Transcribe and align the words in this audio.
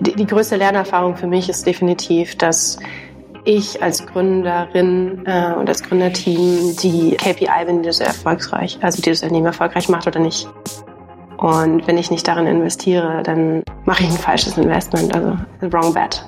die, 0.00 0.26
größte 0.26 0.56
Lernerfahrung 0.56 1.16
für 1.16 1.26
mich 1.26 1.48
ist 1.48 1.66
definitiv, 1.66 2.36
dass 2.36 2.78
ich 3.44 3.82
als 3.82 4.04
Gründerin 4.06 5.22
äh, 5.24 5.54
und 5.54 5.68
als 5.68 5.82
Gründerteam 5.82 6.76
die 6.82 7.16
KPI 7.16 7.64
bin, 7.66 7.82
die 7.82 7.86
das 7.86 8.00
erfolgreich, 8.00 8.78
also 8.82 9.00
die 9.00 9.10
das 9.10 9.22
Unternehmen 9.22 9.46
erfolgreich 9.46 9.88
macht 9.88 10.06
oder 10.06 10.20
nicht. 10.20 10.48
Und 11.38 11.86
wenn 11.86 11.98
ich 11.98 12.10
nicht 12.10 12.26
darin 12.26 12.46
investiere, 12.46 13.22
dann 13.22 13.62
mache 13.84 14.02
ich 14.02 14.10
ein 14.10 14.16
falsches 14.16 14.56
Investment, 14.58 15.14
also 15.14 15.36
wrong 15.60 15.94
bet. 15.94 16.24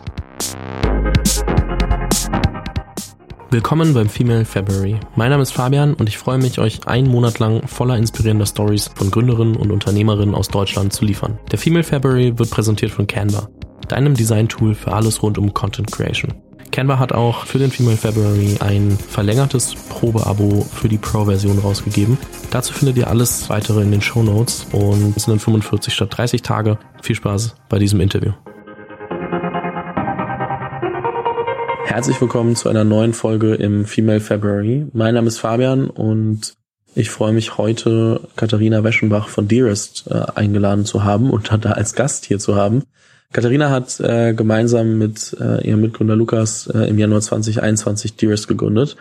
Willkommen 3.50 3.94
beim 3.94 4.10
Female 4.10 4.44
February. 4.44 5.00
Mein 5.16 5.30
Name 5.30 5.42
ist 5.42 5.52
Fabian 5.52 5.94
und 5.94 6.06
ich 6.06 6.18
freue 6.18 6.36
mich, 6.36 6.58
euch 6.58 6.86
einen 6.86 7.08
Monat 7.10 7.38
lang 7.38 7.66
voller 7.66 7.96
inspirierender 7.96 8.44
Stories 8.44 8.90
von 8.94 9.10
Gründerinnen 9.10 9.56
und 9.56 9.72
Unternehmerinnen 9.72 10.34
aus 10.34 10.48
Deutschland 10.48 10.92
zu 10.92 11.06
liefern. 11.06 11.38
Der 11.50 11.58
Female 11.58 11.82
February 11.82 12.38
wird 12.38 12.50
präsentiert 12.50 12.92
von 12.92 13.06
Canva, 13.06 13.48
deinem 13.88 14.14
Design-Tool 14.14 14.74
für 14.74 14.92
alles 14.92 15.22
rund 15.22 15.38
um 15.38 15.54
Content 15.54 15.90
Creation. 15.90 16.34
Canva 16.70 16.98
hat 16.98 17.12
auch 17.12 17.46
für 17.46 17.58
den 17.58 17.70
Female 17.70 17.96
February 17.96 18.56
ein 18.60 18.96
verlängertes 18.96 19.74
Probeabo 19.88 20.62
für 20.62 20.88
die 20.88 20.98
Pro-Version 20.98 21.58
rausgegeben. 21.58 22.18
Dazu 22.50 22.72
findet 22.72 22.96
ihr 22.98 23.08
alles 23.08 23.48
weitere 23.48 23.82
in 23.82 23.90
den 23.90 24.02
Show 24.02 24.22
Notes 24.22 24.66
und 24.72 25.16
es 25.16 25.24
sind 25.24 25.32
dann 25.32 25.40
45 25.40 25.92
statt 25.92 26.16
30 26.16 26.42
Tage. 26.42 26.78
Viel 27.02 27.16
Spaß 27.16 27.56
bei 27.68 27.78
diesem 27.78 28.00
Interview. 28.00 28.32
Herzlich 31.86 32.20
willkommen 32.20 32.54
zu 32.54 32.68
einer 32.68 32.84
neuen 32.84 33.14
Folge 33.14 33.54
im 33.54 33.86
Female 33.86 34.20
February. 34.20 34.86
Mein 34.92 35.14
Name 35.14 35.26
ist 35.26 35.38
Fabian 35.38 35.88
und 35.88 36.54
ich 36.94 37.10
freue 37.10 37.32
mich 37.32 37.58
heute 37.58 38.20
Katharina 38.36 38.84
Weschenbach 38.84 39.28
von 39.28 39.48
Dearest 39.48 40.06
äh, 40.10 40.22
eingeladen 40.34 40.84
zu 40.84 41.04
haben 41.04 41.30
und 41.30 41.50
da 41.64 41.72
als 41.72 41.94
Gast 41.94 42.26
hier 42.26 42.38
zu 42.38 42.56
haben. 42.56 42.82
Katharina 43.32 43.70
hat 43.70 44.00
äh, 44.00 44.32
gemeinsam 44.32 44.98
mit 44.98 45.36
äh, 45.38 45.66
ihrem 45.66 45.82
Mitgründer 45.82 46.16
Lukas 46.16 46.66
äh, 46.66 46.88
im 46.88 46.98
Januar 46.98 47.20
2021 47.20 48.16
Dearest 48.16 48.48
gegründet. 48.48 48.96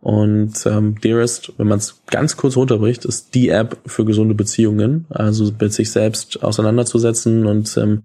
Und 0.00 0.64
ähm, 0.66 1.00
Dearest, 1.00 1.52
wenn 1.58 1.68
man 1.68 1.78
es 1.78 2.00
ganz 2.06 2.36
kurz 2.36 2.56
runterbricht, 2.56 3.04
ist 3.04 3.34
die 3.34 3.48
App 3.48 3.78
für 3.86 4.04
gesunde 4.04 4.34
Beziehungen, 4.34 5.06
also 5.08 5.52
mit 5.58 5.72
sich 5.72 5.90
selbst 5.90 6.42
auseinanderzusetzen 6.42 7.46
und 7.46 7.76
ähm, 7.76 8.04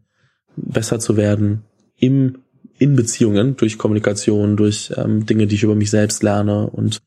besser 0.55 0.99
zu 0.99 1.15
werden 1.15 1.63
im 1.97 2.39
in 2.81 2.95
Beziehungen 2.95 3.55
durch 3.57 3.77
Kommunikation, 3.77 4.57
durch 4.57 4.91
ähm, 4.97 5.27
Dinge, 5.27 5.45
die 5.45 5.53
ich 5.53 5.61
über 5.61 5.75
mich 5.75 5.91
selbst 5.91 6.23
lerne 6.23 6.67
und 6.67 6.99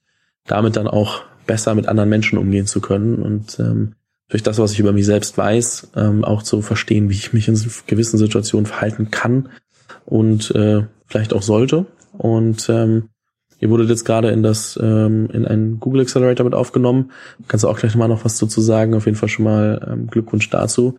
damit 0.46 0.76
dann 0.76 0.86
auch 0.86 1.22
besser 1.46 1.74
mit 1.74 1.88
anderen 1.88 2.08
Menschen 2.08 2.38
umgehen 2.38 2.66
zu 2.66 2.80
können 2.80 3.16
und 3.16 3.58
ähm, 3.58 3.96
durch 4.28 4.42
das, 4.42 4.58
was 4.58 4.72
ich 4.72 4.80
über 4.80 4.92
mich 4.92 5.06
selbst 5.06 5.36
weiß, 5.36 5.92
ähm, 5.96 6.24
auch 6.24 6.42
zu 6.42 6.62
verstehen, 6.62 7.08
wie 7.10 7.14
ich 7.14 7.32
mich 7.32 7.48
in 7.48 7.60
gewissen 7.86 8.18
Situationen 8.18 8.66
verhalten 8.66 9.10
kann 9.10 9.50
und 10.06 10.50
äh, 10.52 10.84
vielleicht 11.06 11.32
auch 11.32 11.42
sollte. 11.42 11.86
Und 12.16 12.68
ähm, 12.68 13.10
ihr 13.60 13.70
wurdet 13.70 13.88
jetzt 13.88 14.04
gerade 14.04 14.30
in 14.30 14.42
das 14.42 14.78
ähm, 14.82 15.28
in 15.32 15.46
einen 15.46 15.80
Google 15.80 16.02
Accelerator 16.02 16.44
mit 16.44 16.54
aufgenommen. 16.54 17.12
Kannst 17.48 17.64
du 17.64 17.68
auch 17.68 17.78
gleich 17.78 17.94
mal 17.96 18.08
noch 18.08 18.24
was 18.24 18.38
dazu 18.38 18.60
sagen? 18.60 18.94
Auf 18.94 19.06
jeden 19.06 19.16
Fall 19.16 19.28
schon 19.28 19.44
mal 19.44 19.86
ähm, 19.90 20.06
Glückwunsch 20.08 20.48
dazu. 20.50 20.98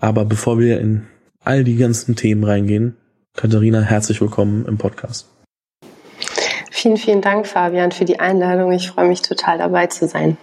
Aber 0.00 0.24
bevor 0.24 0.58
wir 0.58 0.80
in 0.80 1.06
all 1.44 1.64
die 1.64 1.76
ganzen 1.76 2.16
Themen 2.16 2.44
reingehen, 2.44 2.96
Katharina, 3.34 3.80
herzlich 3.80 4.20
willkommen 4.20 4.66
im 4.66 4.78
Podcast. 4.78 5.28
Vielen, 6.70 6.96
vielen 6.96 7.22
Dank, 7.22 7.46
Fabian, 7.46 7.92
für 7.92 8.04
die 8.04 8.20
Einladung. 8.20 8.72
Ich 8.72 8.90
freue 8.90 9.08
mich 9.08 9.22
total 9.22 9.58
dabei 9.58 9.86
zu 9.86 10.06
sein. 10.06 10.36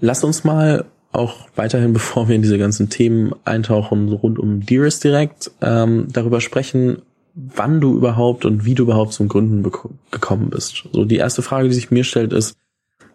Lass 0.00 0.24
uns 0.24 0.44
mal 0.44 0.84
auch 1.16 1.48
weiterhin, 1.56 1.92
bevor 1.94 2.28
wir 2.28 2.36
in 2.36 2.42
diese 2.42 2.58
ganzen 2.58 2.88
Themen 2.88 3.34
eintauchen, 3.44 4.12
rund 4.12 4.38
um 4.38 4.60
Dearest 4.60 5.04
direkt, 5.04 5.50
ähm, 5.62 6.08
darüber 6.10 6.40
sprechen, 6.40 7.02
wann 7.34 7.80
du 7.80 7.96
überhaupt 7.96 8.44
und 8.44 8.64
wie 8.64 8.74
du 8.74 8.84
überhaupt 8.84 9.12
zum 9.12 9.28
Gründen 9.28 9.62
gekommen 10.10 10.50
bist. 10.50 10.84
So 10.92 11.04
die 11.04 11.16
erste 11.16 11.42
Frage, 11.42 11.68
die 11.68 11.74
sich 11.74 11.90
mir 11.90 12.02
stellt, 12.02 12.32
ist, 12.32 12.56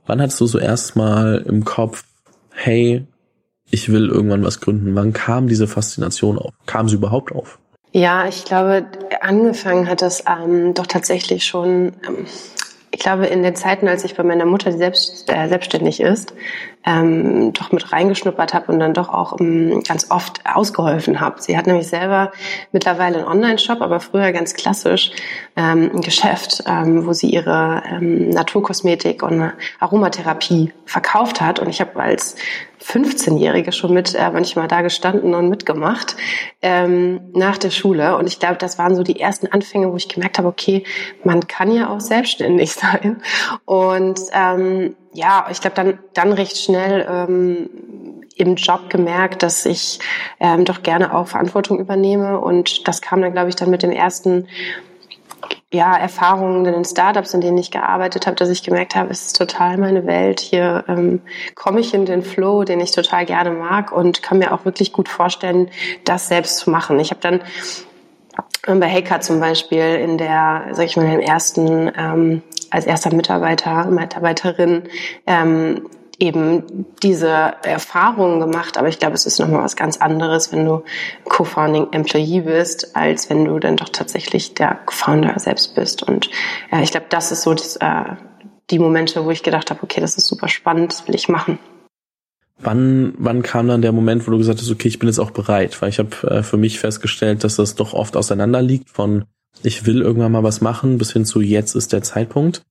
wann 0.06 0.22
hattest 0.22 0.40
du 0.40 0.46
so 0.46 0.60
erstmal 0.60 1.40
im 1.48 1.66
Kopf, 1.66 2.04
hey, 2.52 3.06
ich 3.72 3.92
will 3.92 4.10
irgendwann 4.10 4.44
was 4.44 4.60
gründen? 4.60 4.96
Wann 4.96 5.14
kam 5.14 5.48
diese 5.48 5.68
Faszination 5.68 6.38
auf? 6.38 6.54
Kam 6.66 6.88
sie 6.88 6.96
überhaupt 6.96 7.32
auf? 7.32 7.58
Ja, 7.94 8.28
ich 8.28 8.46
glaube, 8.46 8.86
angefangen 9.22 9.88
hat 9.88 10.02
das 10.02 10.24
ähm, 10.28 10.74
doch 10.74 10.88
tatsächlich 10.88 11.46
schon, 11.46 11.94
ähm, 12.08 12.26
ich 12.92 13.00
glaube, 13.00 13.26
in 13.28 13.44
den 13.44 13.56
Zeiten, 13.56 13.88
als 13.88 14.04
ich 14.06 14.16
bei 14.16 14.24
meiner 14.24 14.46
Mutter, 14.46 14.72
selbst, 14.72 15.30
äh, 15.30 15.48
selbstständig 15.48 16.00
ist, 16.00 16.34
ähm, 16.86 17.54
doch 17.54 17.72
mit 17.72 17.92
reingeschnuppert 17.92 18.54
habe 18.54 18.72
und 18.72 18.80
dann 18.80 18.94
doch 18.94 19.10
auch 19.10 19.40
ähm, 19.40 19.82
ganz 19.88 20.10
oft 20.10 20.42
ausgeholfen 20.46 21.20
habe. 21.20 21.42
Sie 21.42 21.58
hat 21.58 21.68
nämlich 21.68 21.88
selber 21.88 22.32
mittlerweile 22.72 23.18
einen 23.20 23.28
Online-Shop, 23.28 23.82
aber 23.82 24.00
früher 24.00 24.32
ganz 24.32 24.54
klassisch 24.54 25.12
ähm, 25.56 25.92
ein 25.94 26.02
Geschäft, 26.02 26.64
ähm, 26.66 27.06
wo 27.06 27.14
sie 27.14 27.30
ihre 27.30 27.84
ähm, 27.90 28.30
Naturkosmetik 28.30 29.24
und 29.24 29.52
Aromatherapie 29.80 30.74
verkauft 30.86 31.42
hat. 31.42 31.60
Und 31.60 31.70
ich 31.70 31.82
habe 31.82 32.00
als 32.02 32.36
15-Jährige 32.84 33.72
schon 33.72 33.94
mit 33.94 34.16
äh, 34.16 34.32
manchmal 34.32 34.68
da 34.68 34.82
gestanden 34.82 35.36
und 35.36 35.50
mitgemacht 35.50 36.16
ähm, 36.62 37.22
nach 37.34 37.58
der 37.58 37.70
Schule. 37.70 38.18
Und 38.18 38.28
ich 38.28 38.40
glaube, 38.40 38.56
das 38.56 38.78
waren 38.78 38.96
so 38.96 39.04
die 39.04 39.20
ersten 39.20 39.48
Anfänge, 39.48 39.92
wo 39.92 39.96
ich 39.96 40.10
gemerkt 40.10 40.40
habe, 40.40 40.48
okay, 40.48 40.84
man 41.24 41.48
kann 41.48 41.72
ja 41.72 41.90
auch 41.90 42.00
selbstständig 42.00 42.72
sein. 42.74 43.22
Und 43.66 44.20
ähm, 44.34 44.96
ja, 45.14 45.48
ich 45.50 45.62
glaube, 45.62 45.76
dann, 45.76 46.00
dann 46.14 46.32
recht 46.34 46.58
schnell 46.58 47.06
ähm, 47.10 47.70
im 48.36 48.56
Job 48.56 48.90
gemerkt, 48.90 49.44
dass 49.44 49.66
ich 49.66 50.00
ähm, 50.40 50.66
doch 50.66 50.84
gerne 50.84 51.14
auch 51.16 51.28
Verantwortung 51.28 51.80
übernehme. 51.80 52.40
Und 52.40 52.88
das 52.88 53.02
kam 53.02 53.22
dann, 53.22 53.34
glaube 53.34 53.50
ich, 53.50 53.56
dann 53.56 53.70
mit 53.70 53.84
dem 53.84 53.92
ersten 53.92 54.48
ja, 55.74 55.96
Erfahrungen 55.96 56.66
in 56.66 56.74
den 56.74 56.86
Startups, 56.86 57.34
in 57.34 57.42
denen 57.42 57.58
ich 57.58 57.72
gearbeitet 57.72 58.28
habe, 58.28 58.36
dass 58.36 58.50
ich 58.50 58.64
gemerkt 58.64 58.96
habe, 58.96 59.10
es 59.10 59.28
ist 59.28 59.38
total 59.38 59.78
meine 59.78 60.06
Welt. 60.06 60.42
Hier 60.42 60.84
ähm, 60.88 61.22
komme 61.56 61.80
ich 61.80 61.94
in 61.94 62.06
den 62.06 62.24
Flow, 62.24 62.64
den 62.64 62.82
ich 62.82 62.92
total 62.92 63.26
gerne 63.26 63.52
mag 63.52 63.92
und 63.92 64.22
kann 64.22 64.40
mir 64.40 64.54
auch 64.54 64.66
wirklich 64.66 64.92
gut 64.92 65.08
vorstellen, 65.08 65.70
das 66.04 66.28
selbst 66.28 66.58
zu 66.58 66.70
machen. 66.70 67.00
Ich 67.00 67.12
habe 67.12 67.22
dann 67.22 67.42
ähm, 68.68 68.80
bei 68.80 68.90
Hacker 68.90 69.22
zum 69.22 69.40
Beispiel 69.40 69.96
in 69.96 70.18
der, 70.18 70.68
sag 70.72 70.86
ich 70.86 70.98
mal, 70.98 71.12
im 71.12 71.22
ersten, 71.22 71.92
ähm, 71.98 72.44
als 72.72 72.86
erster 72.86 73.14
Mitarbeiter, 73.14 73.86
Mitarbeiterin 73.86 74.84
ähm, 75.28 75.88
eben 76.22 76.86
diese 77.02 77.28
Erfahrungen 77.64 78.40
gemacht, 78.40 78.78
aber 78.78 78.88
ich 78.88 79.00
glaube, 79.00 79.16
es 79.16 79.26
ist 79.26 79.40
nochmal 79.40 79.64
was 79.64 79.76
ganz 79.76 79.98
anderes, 79.98 80.52
wenn 80.52 80.66
du 80.66 80.84
Co-Founding 81.26 81.88
Employee 81.92 82.42
bist, 82.42 82.96
als 82.96 83.30
wenn 83.30 83.46
du 83.46 83.58
dann 83.60 83.76
doch 83.76 83.90
tatsächlich 83.90 84.54
der 84.54 84.80
Founder 84.88 85.40
selbst 85.40 85.74
bist. 85.74 86.04
Und 86.04 86.30
äh, 86.72 86.84
ich 86.84 86.92
glaube, 86.92 87.08
das 87.10 87.32
ist 87.32 87.42
so 87.42 87.54
das, 87.54 87.76
äh, 87.78 88.04
die 88.70 88.80
Momente, 88.80 89.26
wo 89.26 89.32
ich 89.32 89.42
gedacht 89.42 89.72
habe, 89.72 89.82
okay, 89.82 90.00
das 90.00 90.16
ist 90.16 90.28
super 90.28 90.48
spannend, 90.48 90.92
das 90.92 91.08
will 91.08 91.16
ich 91.16 91.28
machen. 91.28 91.58
Wann, 92.60 93.16
wann 93.18 93.42
kam 93.42 93.68
dann 93.68 93.82
der 93.82 93.92
Moment, 93.92 94.28
wo 94.28 94.32
du 94.32 94.38
gesagt 94.38 94.60
hast, 94.60 94.70
okay, 94.70 94.88
ich 94.88 95.00
bin 95.00 95.10
jetzt 95.10 95.18
auch 95.18 95.32
bereit? 95.32 95.82
Weil 95.82 95.90
ich 95.90 95.98
habe 95.98 96.16
äh, 96.28 96.44
für 96.44 96.58
mich 96.58 96.80
festgestellt, 96.80 97.44
dass 97.44 97.56
das 97.56 97.74
doch 97.74 97.94
oft 97.94 98.16
auseinander 98.16 98.62
liegt 98.62 98.92
von 98.92 99.26
ich 99.64 99.86
will 99.86 100.02
irgendwann 100.02 100.32
mal 100.32 100.44
was 100.44 100.62
machen 100.62 100.98
bis 100.98 101.12
hin 101.14 101.26
zu 101.26 101.42
jetzt 101.42 101.76
ist 101.76 101.94
der 101.94 102.04
Zeitpunkt. 102.04 102.64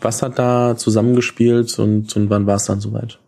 Was 0.00 0.22
hat 0.22 0.38
da 0.38 0.76
zusammengespielt 0.76 1.78
und, 1.78 2.14
und 2.16 2.30
wann 2.30 2.46
war 2.46 2.56
es 2.56 2.64
dann 2.64 2.80
soweit? 2.80 3.18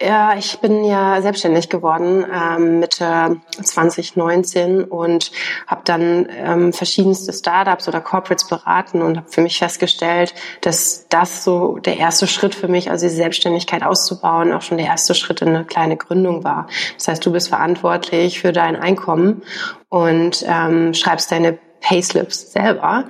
Ja, 0.00 0.36
ich 0.38 0.60
bin 0.60 0.84
ja 0.84 1.20
selbstständig 1.20 1.68
geworden 1.68 2.24
ähm, 2.32 2.78
Mitte 2.78 3.40
2019 3.60 4.84
und 4.84 5.32
habe 5.66 5.80
dann 5.84 6.28
ähm, 6.30 6.72
verschiedenste 6.72 7.32
Startups 7.32 7.88
oder 7.88 8.00
Corporates 8.00 8.46
beraten 8.46 9.02
und 9.02 9.16
habe 9.16 9.28
für 9.28 9.40
mich 9.40 9.58
festgestellt, 9.58 10.34
dass 10.60 11.08
das 11.08 11.42
so 11.42 11.78
der 11.78 11.96
erste 11.96 12.28
Schritt 12.28 12.54
für 12.54 12.68
mich, 12.68 12.92
also 12.92 13.08
die 13.08 13.12
Selbstständigkeit 13.12 13.82
auszubauen, 13.82 14.52
auch 14.52 14.62
schon 14.62 14.78
der 14.78 14.86
erste 14.86 15.16
Schritt 15.16 15.42
in 15.42 15.48
eine 15.48 15.64
kleine 15.64 15.96
Gründung 15.96 16.44
war. 16.44 16.68
Das 16.96 17.08
heißt, 17.08 17.26
du 17.26 17.32
bist 17.32 17.48
verantwortlich 17.48 18.38
für 18.38 18.52
dein 18.52 18.76
Einkommen 18.76 19.42
und 19.88 20.44
ähm, 20.46 20.94
schreibst 20.94 21.32
deine 21.32 21.58
Payslips 21.80 22.52
selber. 22.52 23.04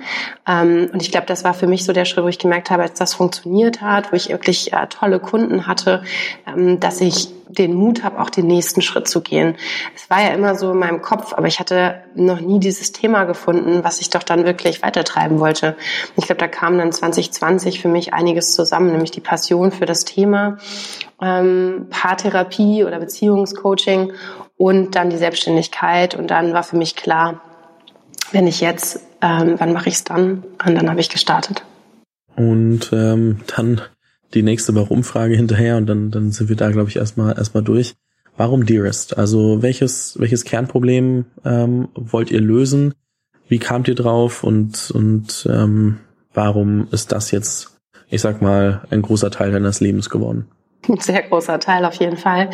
Ähm, 0.47 0.89
und 0.93 1.01
ich 1.01 1.11
glaube, 1.11 1.25
das 1.25 1.43
war 1.43 1.53
für 1.53 1.67
mich 1.67 1.85
so 1.85 1.93
der 1.93 2.05
Schritt, 2.05 2.23
wo 2.23 2.27
ich 2.27 2.39
gemerkt 2.39 2.69
habe, 2.69 2.83
als 2.83 2.99
das 2.99 3.13
funktioniert 3.13 3.81
hat, 3.81 4.11
wo 4.11 4.15
ich 4.15 4.29
wirklich 4.29 4.73
äh, 4.73 4.87
tolle 4.87 5.19
Kunden 5.19 5.67
hatte, 5.67 6.03
ähm, 6.47 6.79
dass 6.79 7.01
ich 7.01 7.29
den 7.49 7.73
Mut 7.73 8.03
habe, 8.03 8.21
auch 8.21 8.29
den 8.29 8.45
nächsten 8.45 8.81
Schritt 8.81 9.07
zu 9.07 9.21
gehen. 9.21 9.55
Es 9.95 10.09
war 10.09 10.21
ja 10.21 10.29
immer 10.29 10.53
so 10.53 10.71
in 10.71 10.77
meinem 10.77 11.01
Kopf, 11.01 11.33
aber 11.33 11.47
ich 11.47 11.59
hatte 11.59 12.03
noch 12.13 12.39
nie 12.39 12.59
dieses 12.59 12.91
Thema 12.91 13.23
gefunden, 13.23 13.83
was 13.83 14.01
ich 14.01 14.11
doch 14.11 14.21
dann 14.21 14.45
wirklich 14.45 14.83
weitertreiben 14.83 15.39
wollte. 15.39 15.75
ich 16.15 16.25
glaube, 16.25 16.39
da 16.39 16.47
kam 16.47 16.77
dann 16.77 16.91
2020 16.91 17.81
für 17.81 17.87
mich 17.87 18.13
einiges 18.13 18.53
zusammen, 18.53 18.91
nämlich 18.91 19.11
die 19.11 19.19
Passion 19.19 19.71
für 19.71 19.87
das 19.87 20.05
Thema 20.05 20.59
ähm, 21.21 21.87
Paartherapie 21.89 22.83
oder 22.83 22.99
Beziehungscoaching 22.99 24.13
und 24.57 24.95
dann 24.95 25.09
die 25.09 25.17
Selbstständigkeit. 25.17 26.15
Und 26.15 26.27
dann 26.27 26.53
war 26.53 26.63
für 26.63 26.77
mich 26.77 26.95
klar, 26.95 27.41
wenn 28.31 28.47
ich 28.47 28.61
jetzt, 28.61 28.99
ähm, 29.21 29.55
wann 29.57 29.73
mache 29.73 29.89
ich 29.89 29.95
es 29.95 30.03
dann? 30.03 30.43
Und 30.65 30.75
dann 30.75 30.89
habe 30.89 30.99
ich 30.99 31.09
gestartet. 31.09 31.63
Und 32.35 32.91
ähm, 32.93 33.41
dann 33.55 33.81
die 34.33 34.43
nächste 34.43 34.75
Warum-Frage 34.75 35.35
hinterher 35.35 35.77
und 35.77 35.87
dann, 35.87 36.11
dann 36.11 36.31
sind 36.31 36.49
wir 36.49 36.55
da, 36.55 36.69
glaube 36.71 36.89
ich, 36.89 36.95
erstmal 36.95 37.37
erstmal 37.37 37.63
durch. 37.63 37.95
Warum 38.37 38.65
Dearest? 38.65 39.17
Also 39.17 39.61
welches, 39.61 40.17
welches 40.19 40.45
Kernproblem 40.45 41.25
ähm, 41.43 41.89
wollt 41.95 42.31
ihr 42.31 42.39
lösen? 42.39 42.93
Wie 43.47 43.59
kamt 43.59 43.87
ihr 43.87 43.95
drauf 43.95 44.43
und, 44.43 44.91
und 44.91 45.47
ähm, 45.51 45.97
warum 46.33 46.87
ist 46.91 47.11
das 47.11 47.31
jetzt, 47.31 47.79
ich 48.09 48.21
sag 48.21 48.41
mal, 48.41 48.85
ein 48.91 49.01
großer 49.01 49.31
Teil 49.31 49.51
deines 49.51 49.81
Lebens 49.81 50.09
geworden? 50.09 50.45
Ein 50.89 50.97
sehr 50.99 51.23
großer 51.23 51.59
Teil 51.59 51.85
auf 51.85 51.95
jeden 51.95 52.17
Fall. 52.17 52.49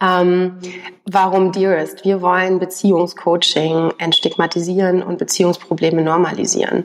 Ähm, 0.00 0.58
warum 1.06 1.52
Dearest? 1.52 2.04
Wir 2.04 2.20
wollen 2.20 2.58
Beziehungscoaching 2.58 3.92
entstigmatisieren 3.98 5.02
und 5.02 5.18
Beziehungsprobleme 5.18 6.02
normalisieren. 6.02 6.84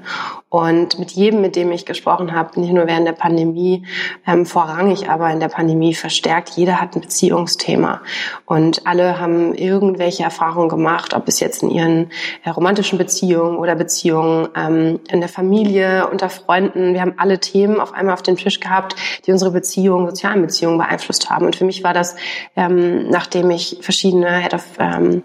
Und 0.49 0.99
mit 0.99 1.11
jedem, 1.11 1.41
mit 1.41 1.55
dem 1.55 1.71
ich 1.71 1.85
gesprochen 1.85 2.33
habe, 2.33 2.59
nicht 2.59 2.71
nur 2.73 2.85
während 2.85 3.07
der 3.07 3.13
Pandemie, 3.13 3.87
ähm, 4.27 4.45
vorrangig 4.45 5.09
aber 5.09 5.31
in 5.31 5.39
der 5.39 5.47
Pandemie 5.47 5.95
verstärkt, 5.95 6.49
jeder 6.49 6.79
hat 6.79 6.95
ein 6.95 7.01
Beziehungsthema. 7.01 8.01
Und 8.45 8.85
alle 8.85 9.19
haben 9.19 9.55
irgendwelche 9.55 10.23
Erfahrungen 10.23 10.69
gemacht, 10.69 11.15
ob 11.15 11.27
es 11.27 11.39
jetzt 11.39 11.63
in 11.63 11.71
ihren 11.71 12.11
äh, 12.43 12.51
romantischen 12.51 12.99
Beziehungen 12.99 13.57
oder 13.57 13.75
Beziehungen 13.75 14.47
ähm, 14.55 14.99
in 15.09 15.21
der 15.21 15.29
Familie, 15.29 16.07
unter 16.07 16.29
Freunden. 16.29 16.93
Wir 16.93 17.01
haben 17.01 17.15
alle 17.17 17.39
Themen 17.39 17.79
auf 17.79 17.93
einmal 17.93 18.13
auf 18.13 18.21
den 18.21 18.37
Tisch 18.37 18.59
gehabt, 18.59 18.95
die 19.25 19.31
unsere 19.31 19.51
Beziehungen, 19.51 20.05
sozialen 20.05 20.43
Beziehungen 20.43 20.77
beeinflusst 20.93 21.29
haben. 21.29 21.45
Und 21.45 21.55
für 21.55 21.65
mich 21.65 21.83
war 21.83 21.93
das, 21.93 22.15
ähm, 22.55 23.09
nachdem 23.09 23.49
ich 23.49 23.77
verschiedene 23.81 24.39
Head 24.39 24.53
of 24.53 24.65
ähm, 24.79 25.23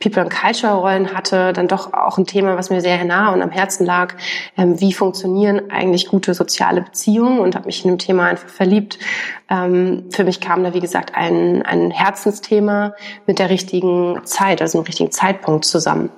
People 0.00 0.22
and 0.22 0.32
Culture 0.32 0.74
Rollen 0.74 1.14
hatte, 1.14 1.52
dann 1.52 1.68
doch 1.68 1.92
auch 1.92 2.18
ein 2.18 2.26
Thema, 2.26 2.56
was 2.56 2.70
mir 2.70 2.80
sehr 2.80 3.04
nah 3.04 3.32
und 3.32 3.42
am 3.42 3.50
Herzen 3.50 3.84
lag, 3.84 4.14
ähm, 4.56 4.80
wie 4.80 4.92
funktionieren 4.92 5.70
eigentlich 5.70 6.08
gute 6.08 6.34
soziale 6.34 6.82
Beziehungen 6.82 7.40
und 7.40 7.54
habe 7.54 7.66
mich 7.66 7.84
in 7.84 7.90
dem 7.90 7.98
Thema 7.98 8.26
einfach 8.26 8.48
verliebt. 8.48 8.98
Ähm, 9.50 10.04
für 10.10 10.24
mich 10.24 10.40
kam 10.40 10.62
da, 10.62 10.74
wie 10.74 10.80
gesagt, 10.80 11.14
ein, 11.14 11.62
ein 11.62 11.90
Herzensthema 11.90 12.94
mit 13.26 13.38
der 13.38 13.50
richtigen 13.50 14.20
Zeit, 14.24 14.62
also 14.62 14.78
dem 14.78 14.84
richtigen 14.84 15.10
Zeitpunkt 15.10 15.64
zusammen. 15.64 16.10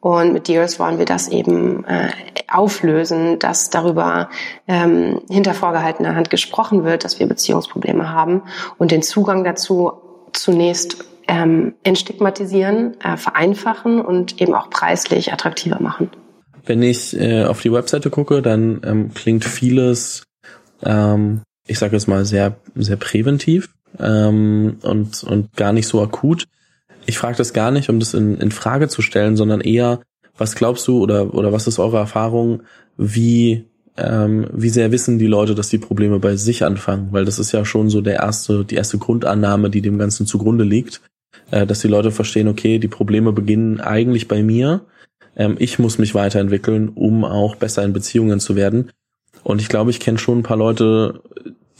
Und 0.00 0.32
mit 0.32 0.48
Dears 0.48 0.78
wollen 0.78 0.98
wir 0.98 1.04
das 1.04 1.28
eben 1.28 1.84
äh, 1.84 2.08
auflösen, 2.48 3.38
dass 3.38 3.68
darüber 3.68 4.30
ähm, 4.66 5.20
hinter 5.28 5.52
vorgehaltener 5.52 6.14
Hand 6.14 6.30
gesprochen 6.30 6.84
wird, 6.84 7.04
dass 7.04 7.20
wir 7.20 7.26
Beziehungsprobleme 7.26 8.10
haben 8.10 8.42
und 8.78 8.90
den 8.90 9.02
Zugang 9.02 9.44
dazu 9.44 9.92
zunächst 10.32 11.04
ähm, 11.28 11.74
entstigmatisieren, 11.82 12.98
äh, 13.00 13.16
vereinfachen 13.16 14.00
und 14.00 14.40
eben 14.40 14.54
auch 14.54 14.70
preislich 14.70 15.32
attraktiver 15.32 15.80
machen. 15.80 16.10
Wenn 16.64 16.82
ich 16.82 17.18
äh, 17.18 17.44
auf 17.44 17.60
die 17.60 17.72
Webseite 17.72 18.10
gucke, 18.10 18.42
dann 18.42 18.80
ähm, 18.84 19.14
klingt 19.14 19.44
vieles, 19.44 20.24
ähm, 20.82 21.42
ich 21.66 21.78
sage 21.78 21.94
jetzt 21.94 22.08
mal, 22.08 22.24
sehr, 22.24 22.56
sehr 22.74 22.96
präventiv 22.96 23.68
ähm, 23.98 24.78
und, 24.82 25.24
und 25.24 25.56
gar 25.56 25.72
nicht 25.72 25.86
so 25.86 26.00
akut. 26.02 26.46
Ich 27.10 27.18
frage 27.18 27.36
das 27.36 27.52
gar 27.52 27.70
nicht, 27.70 27.88
um 27.88 27.98
das 27.98 28.14
in, 28.14 28.38
in 28.38 28.50
Frage 28.50 28.88
zu 28.88 29.02
stellen, 29.02 29.36
sondern 29.36 29.60
eher, 29.60 30.00
was 30.38 30.54
glaubst 30.54 30.86
du 30.88 31.02
oder, 31.02 31.34
oder 31.34 31.52
was 31.52 31.66
ist 31.66 31.78
eure 31.78 31.98
Erfahrung, 31.98 32.62
wie, 32.96 33.64
ähm, 33.96 34.46
wie 34.52 34.70
sehr 34.70 34.92
wissen 34.92 35.18
die 35.18 35.26
Leute, 35.26 35.54
dass 35.54 35.68
die 35.68 35.78
Probleme 35.78 36.18
bei 36.18 36.36
sich 36.36 36.64
anfangen? 36.64 37.08
Weil 37.10 37.24
das 37.24 37.38
ist 37.38 37.52
ja 37.52 37.64
schon 37.64 37.90
so 37.90 38.00
der 38.00 38.14
erste, 38.14 38.64
die 38.64 38.76
erste 38.76 38.98
Grundannahme, 38.98 39.70
die 39.70 39.82
dem 39.82 39.98
Ganzen 39.98 40.26
zugrunde 40.26 40.64
liegt, 40.64 41.00
äh, 41.50 41.66
dass 41.66 41.80
die 41.80 41.88
Leute 41.88 42.10
verstehen, 42.10 42.48
okay, 42.48 42.78
die 42.78 42.88
Probleme 42.88 43.32
beginnen 43.32 43.80
eigentlich 43.80 44.28
bei 44.28 44.42
mir 44.42 44.82
ähm, 45.36 45.56
ich 45.58 45.78
muss 45.78 45.98
mich 45.98 46.14
weiterentwickeln, 46.14 46.90
um 46.90 47.24
auch 47.24 47.56
besser 47.56 47.82
in 47.84 47.92
Beziehungen 47.92 48.40
zu 48.40 48.56
werden. 48.56 48.90
Und 49.42 49.60
ich 49.60 49.68
glaube, 49.68 49.90
ich 49.90 50.00
kenne 50.00 50.18
schon 50.18 50.40
ein 50.40 50.42
paar 50.42 50.56
Leute, 50.56 51.22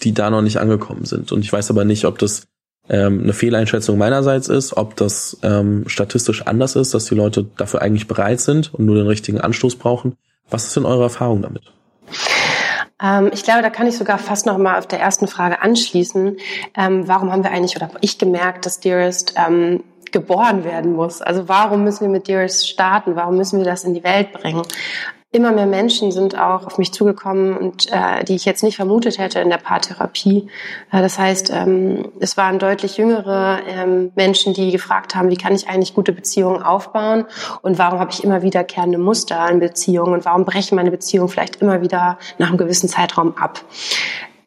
die 0.03 0.13
da 0.13 0.31
noch 0.31 0.43
nicht 0.43 0.59
angekommen 0.59 1.05
sind. 1.05 1.31
Und 1.31 1.41
ich 1.41 1.53
weiß 1.53 1.71
aber 1.71 1.85
nicht, 1.85 2.07
ob 2.07 2.19
das 2.19 2.47
ähm, 2.91 3.21
eine 3.23 3.33
Fehleinschätzung 3.33 3.97
meinerseits 3.97 4.49
ist, 4.49 4.77
ob 4.77 4.97
das 4.97 5.39
ähm, 5.43 5.85
statistisch 5.87 6.47
anders 6.47 6.77
ist, 6.77 6.93
dass 6.93 7.07
die 7.07 7.15
Leute 7.15 7.47
dafür 7.57 7.83
eigentlich 7.83 8.09
bereit 8.09 8.41
sind 8.41 8.75
und 8.75 8.85
nur 8.85 8.97
den 8.97 9.07
richtigen 9.07 9.41
Anstoß 9.41 9.77
brauchen. 9.77 10.17
Was 10.51 10.67
ist 10.67 10.77
denn 10.77 10.85
eure 10.85 11.05
Erfahrung 11.05 11.43
damit? 11.43 11.63
Ähm, 13.01 13.31
ich 13.33 13.45
glaube, 13.45 13.63
da 13.63 13.71
kann 13.71 13.87
ich 13.87 13.97
sogar 13.97 14.19
fast 14.19 14.45
noch 14.47 14.59
mal 14.59 14.79
auf 14.79 14.89
der 14.89 15.01
ersten 15.01 15.29
Frage 15.29 15.63
anschließen. 15.63 16.37
Ähm, 16.77 17.09
warum 17.09 17.31
haben 17.31 17.45
wir 17.45 17.53
eigentlich 17.53 17.77
oder 17.77 17.87
habe 17.87 17.99
ich 18.01 18.19
gemerkt, 18.19 18.67
dass 18.67 18.81
Dearest 18.81 19.35
geboren 20.13 20.65
werden 20.65 20.93
muss. 20.93 21.23
Also 21.23 21.49
warum 21.49 21.85
müssen 21.85 22.03
wir 22.03 22.09
mit 22.09 22.29
Dearest 22.29 22.69
starten? 22.69 23.17
Warum 23.17 23.37
müssen 23.37 23.59
wir 23.59 23.65
das 23.65 23.85
in 23.85 23.95
die 23.95 24.05
Welt 24.05 24.33
bringen? 24.33 24.63
Immer 25.33 25.53
mehr 25.53 25.67
Menschen 25.67 26.11
sind 26.11 26.37
auch 26.37 26.67
auf 26.67 26.77
mich 26.77 26.93
zugekommen 26.93 27.57
und 27.57 27.87
äh, 27.93 28.25
die 28.25 28.35
ich 28.35 28.45
jetzt 28.45 28.65
nicht 28.65 28.75
vermutet 28.75 29.19
hätte 29.19 29.39
in 29.39 29.49
der 29.49 29.59
Paartherapie. 29.59 30.49
Äh, 30.91 31.03
das 31.03 31.21
heißt, 31.21 31.51
ähm, 31.55 32.11
es 32.19 32.37
waren 32.37 32.59
deutlich 32.59 32.97
jüngere 32.97 33.61
ähm, 33.69 34.11
Menschen, 34.17 34.55
die 34.55 34.73
gefragt 34.73 35.15
haben, 35.15 35.31
wie 35.31 35.37
kann 35.37 35.55
ich 35.55 35.69
eigentlich 35.69 35.95
gute 35.95 36.13
Beziehungen 36.13 36.65
aufbauen 36.65 37.27
und 37.63 37.79
warum 37.79 38.01
habe 38.01 38.11
ich 38.11 38.25
immer 38.25 38.43
wiederkehrende 38.43 38.99
Muster 38.99 39.49
in 39.49 39.61
Beziehungen 39.61 40.15
und 40.15 40.25
warum 40.25 40.45
brechen 40.45 40.75
meine 40.75 40.91
Beziehungen 40.91 41.29
vielleicht 41.29 41.63
immer 41.63 41.81
wieder 41.81 42.19
nach 42.39 42.49
einem 42.49 42.59
gewissen 42.59 42.89
Zeitraum 42.89 43.37
ab. 43.37 43.61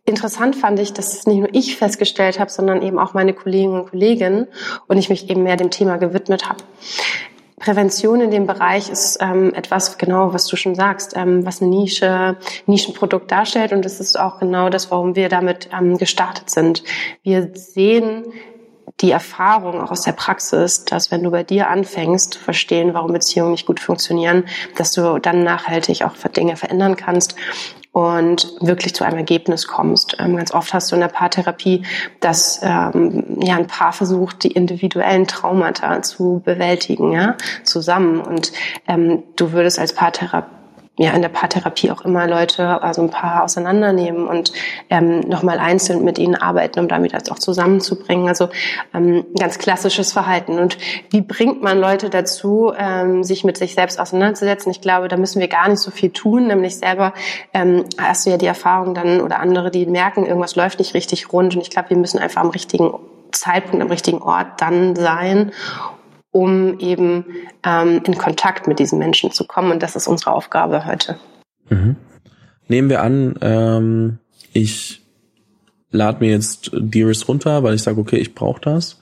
Interessant 0.05 0.57
fand 0.57 0.79
ich, 0.79 0.91
dass 0.91 1.13
es 1.13 1.27
nicht 1.27 1.39
nur 1.39 1.49
ich 1.53 1.77
festgestellt 1.77 2.37
habe, 2.37 2.51
sondern 2.51 2.81
eben 2.81 2.99
auch 2.99 3.13
meine 3.13 3.33
Kolleginnen 3.33 3.79
und 3.79 3.89
Kollegen 3.89 4.47
und 4.87 4.97
ich 4.97 5.09
mich 5.09 5.29
eben 5.29 5.43
mehr 5.43 5.55
dem 5.55 5.71
Thema 5.71 5.97
gewidmet 5.97 6.49
habe. 6.49 6.59
Prävention 7.57 8.19
in 8.19 8.29
dem 8.29 8.45
Bereich 8.45 8.89
ist 8.89 9.19
ähm, 9.21 9.53
etwas, 9.53 9.97
genau, 9.97 10.33
was 10.33 10.47
du 10.47 10.57
schon 10.57 10.75
sagst, 10.75 11.15
ähm, 11.15 11.45
was 11.45 11.61
eine 11.61 11.71
Nische, 11.71 12.35
Nischenprodukt 12.65 13.31
darstellt. 13.31 13.71
Und 13.71 13.85
das 13.85 14.01
ist 14.01 14.19
auch 14.19 14.39
genau 14.39 14.67
das, 14.67 14.91
warum 14.91 15.15
wir 15.15 15.29
damit 15.29 15.69
ähm, 15.71 15.97
gestartet 15.97 16.49
sind. 16.49 16.83
Wir 17.21 17.51
sehen 17.53 18.25
die 18.99 19.11
Erfahrung 19.11 19.81
auch 19.81 19.91
aus 19.91 20.01
der 20.01 20.11
Praxis, 20.11 20.83
dass 20.83 21.11
wenn 21.11 21.23
du 21.23 21.31
bei 21.31 21.43
dir 21.43 21.69
anfängst, 21.69 22.35
verstehen, 22.35 22.93
warum 22.93 23.13
Beziehungen 23.13 23.51
nicht 23.51 23.65
gut 23.65 23.79
funktionieren, 23.79 24.43
dass 24.75 24.91
du 24.91 25.19
dann 25.19 25.43
nachhaltig 25.43 26.03
auch 26.03 26.15
Dinge 26.35 26.57
verändern 26.57 26.97
kannst 26.97 27.35
und 27.93 28.55
wirklich 28.59 28.95
zu 28.95 29.05
einem 29.05 29.17
Ergebnis 29.17 29.67
kommst. 29.67 30.17
Ähm, 30.19 30.35
ganz 30.35 30.51
oft 30.51 30.73
hast 30.73 30.91
du 30.91 30.95
in 30.95 31.01
der 31.01 31.07
Paartherapie, 31.07 31.83
dass 32.19 32.59
ähm, 32.63 33.37
ja 33.39 33.55
ein 33.55 33.67
Paar 33.67 33.93
versucht, 33.93 34.43
die 34.43 34.51
individuellen 34.51 35.27
Traumata 35.27 36.01
zu 36.01 36.41
bewältigen, 36.43 37.13
ja, 37.13 37.37
zusammen. 37.63 38.19
Und 38.19 38.51
ähm, 38.87 39.23
du 39.35 39.53
würdest 39.53 39.79
als 39.79 39.93
Paartherapeut 39.93 40.62
ja 40.97 41.11
in 41.11 41.23
der 41.23 41.29
Paartherapie 41.29 41.89
auch 41.89 42.01
immer 42.01 42.27
Leute, 42.27 42.83
also 42.83 43.01
ein 43.01 43.09
paar 43.09 43.43
auseinandernehmen 43.43 44.27
und 44.27 44.53
ähm, 44.91 45.21
nochmal 45.21 45.57
einzeln 45.57 46.03
mit 46.03 46.19
ihnen 46.19 46.35
arbeiten, 46.35 46.79
um 46.79 46.87
damit 46.87 47.13
das 47.13 47.31
auch 47.31 47.39
zusammenzubringen. 47.39 48.27
Also 48.27 48.49
ähm, 48.93 49.25
ganz 49.39 49.57
klassisches 49.57 50.13
Verhalten. 50.13 50.59
Und 50.59 50.77
wie 51.09 51.21
bringt 51.21 51.63
man 51.63 51.79
Leute 51.79 52.11
dazu, 52.11 52.71
ähm, 52.77 53.23
sich 53.23 53.43
mit 53.43 53.57
sich 53.57 53.73
selbst 53.73 53.99
auseinanderzusetzen? 53.99 54.71
Ich 54.71 54.81
glaube, 54.81 55.07
da 55.07 55.17
müssen 55.17 55.39
wir 55.39 55.47
gar 55.47 55.67
nicht 55.67 55.79
so 55.79 55.89
viel 55.89 56.11
tun, 56.11 56.45
nämlich 56.45 56.77
selber 56.77 57.13
ähm, 57.55 57.85
hast 57.97 58.27
du 58.27 58.29
ja 58.29 58.37
die 58.37 58.45
Erfahrung 58.45 58.93
dann 58.93 59.19
oder 59.21 59.39
andere, 59.39 59.71
die 59.71 59.87
merken, 59.87 60.27
irgendwas 60.27 60.55
läuft 60.55 60.77
nicht 60.77 60.93
richtig 60.93 61.33
rund. 61.33 61.55
Und 61.55 61.61
ich 61.61 61.71
glaube, 61.71 61.89
wir 61.89 61.97
müssen 61.97 62.19
einfach 62.19 62.41
am 62.41 62.51
richtigen 62.51 62.93
Zeitpunkt, 63.31 63.81
am 63.81 63.89
richtigen 63.89 64.21
Ort 64.21 64.61
dann 64.61 64.95
sein 64.95 65.51
um 66.33 66.79
eben 66.79 67.25
ähm, 67.63 68.01
in 68.03 68.17
Kontakt 68.17 68.67
mit 68.67 68.79
diesen 68.79 68.99
Menschen 68.99 69.31
zu 69.31 69.45
kommen. 69.45 69.71
Und 69.71 69.81
das 69.81 69.95
ist 69.95 70.07
unsere 70.07 70.33
Aufgabe 70.33 70.85
heute. 70.85 71.15
Mhm. 71.69 71.95
Nehmen 72.67 72.89
wir 72.89 73.01
an, 73.01 73.35
ähm, 73.41 74.17
ich 74.51 75.01
lade 75.91 76.19
mir 76.19 76.31
jetzt 76.31 76.71
Dearest 76.73 77.27
runter, 77.27 77.63
weil 77.63 77.75
ich 77.75 77.83
sage, 77.83 78.01
okay, 78.01 78.17
ich 78.17 78.33
brauche 78.33 78.59
das. 78.59 78.99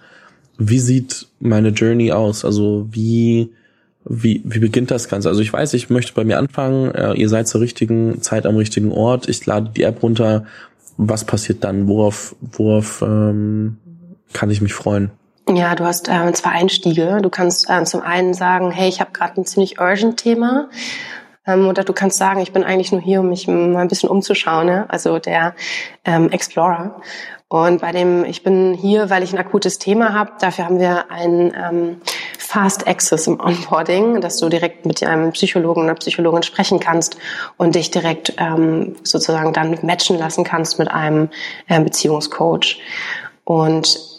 Wie 0.57 0.79
sieht 0.79 1.27
meine 1.39 1.69
Journey 1.69 2.11
aus? 2.11 2.43
Also 2.43 2.87
wie, 2.91 3.53
wie, 4.03 4.41
wie 4.43 4.59
beginnt 4.59 4.91
das 4.91 5.07
Ganze? 5.07 5.29
Also 5.29 5.41
ich 5.41 5.53
weiß, 5.53 5.73
ich 5.73 5.89
möchte 5.89 6.13
bei 6.13 6.25
mir 6.25 6.37
anfangen, 6.37 6.93
äh, 6.93 7.13
ihr 7.13 7.29
seid 7.29 7.47
zur 7.47 7.61
richtigen 7.61 8.21
Zeit 8.21 8.45
am 8.45 8.57
richtigen 8.57 8.91
Ort, 8.91 9.29
ich 9.29 9.45
lade 9.45 9.71
die 9.73 9.83
App 9.83 10.03
runter. 10.03 10.45
Was 10.97 11.23
passiert 11.23 11.63
dann? 11.63 11.87
Worauf, 11.87 12.35
worauf 12.41 13.01
ähm, 13.01 13.77
kann 14.33 14.51
ich 14.51 14.61
mich 14.61 14.73
freuen? 14.73 15.11
Ja, 15.49 15.75
du 15.75 15.85
hast 15.85 16.07
äh, 16.07 16.31
zwei 16.33 16.51
Einstiege. 16.51 17.19
Du 17.21 17.29
kannst 17.29 17.69
äh, 17.69 17.83
zum 17.83 18.01
einen 18.01 18.33
sagen, 18.33 18.71
hey, 18.71 18.87
ich 18.87 19.01
habe 19.01 19.11
gerade 19.11 19.41
ein 19.41 19.45
ziemlich 19.45 19.79
urgent 19.79 20.17
Thema. 20.17 20.69
Ähm, 21.45 21.67
oder 21.67 21.83
du 21.83 21.93
kannst 21.93 22.17
sagen, 22.17 22.39
ich 22.41 22.53
bin 22.53 22.63
eigentlich 22.63 22.91
nur 22.91 23.01
hier, 23.01 23.21
um 23.21 23.29
mich 23.29 23.47
mal 23.47 23.77
ein 23.77 23.87
bisschen 23.87 24.09
umzuschauen. 24.09 24.67
Ne? 24.67 24.85
Also 24.89 25.19
der 25.19 25.55
ähm, 26.05 26.29
Explorer. 26.29 27.01
Und 27.47 27.81
bei 27.81 27.91
dem, 27.91 28.23
ich 28.23 28.43
bin 28.43 28.73
hier, 28.73 29.09
weil 29.09 29.23
ich 29.23 29.33
ein 29.33 29.39
akutes 29.39 29.77
Thema 29.77 30.13
habe. 30.13 30.31
Dafür 30.39 30.65
haben 30.65 30.79
wir 30.79 31.11
ein 31.11 31.53
ähm, 31.53 32.01
Fast 32.37 32.87
Access 32.87 33.27
im 33.27 33.41
Onboarding, 33.41 34.21
dass 34.21 34.37
du 34.37 34.47
direkt 34.47 34.85
mit 34.85 35.03
einem 35.03 35.31
Psychologen 35.31 35.83
oder 35.83 35.95
Psychologin 35.95 36.43
sprechen 36.43 36.79
kannst 36.79 37.17
und 37.57 37.75
dich 37.75 37.91
direkt 37.91 38.35
ähm, 38.37 38.95
sozusagen 39.03 39.51
dann 39.51 39.77
matchen 39.81 40.17
lassen 40.17 40.45
kannst 40.45 40.79
mit 40.79 40.89
einem 40.89 41.29
äh, 41.67 41.81
Beziehungscoach. 41.81 42.79
Und 43.43 44.10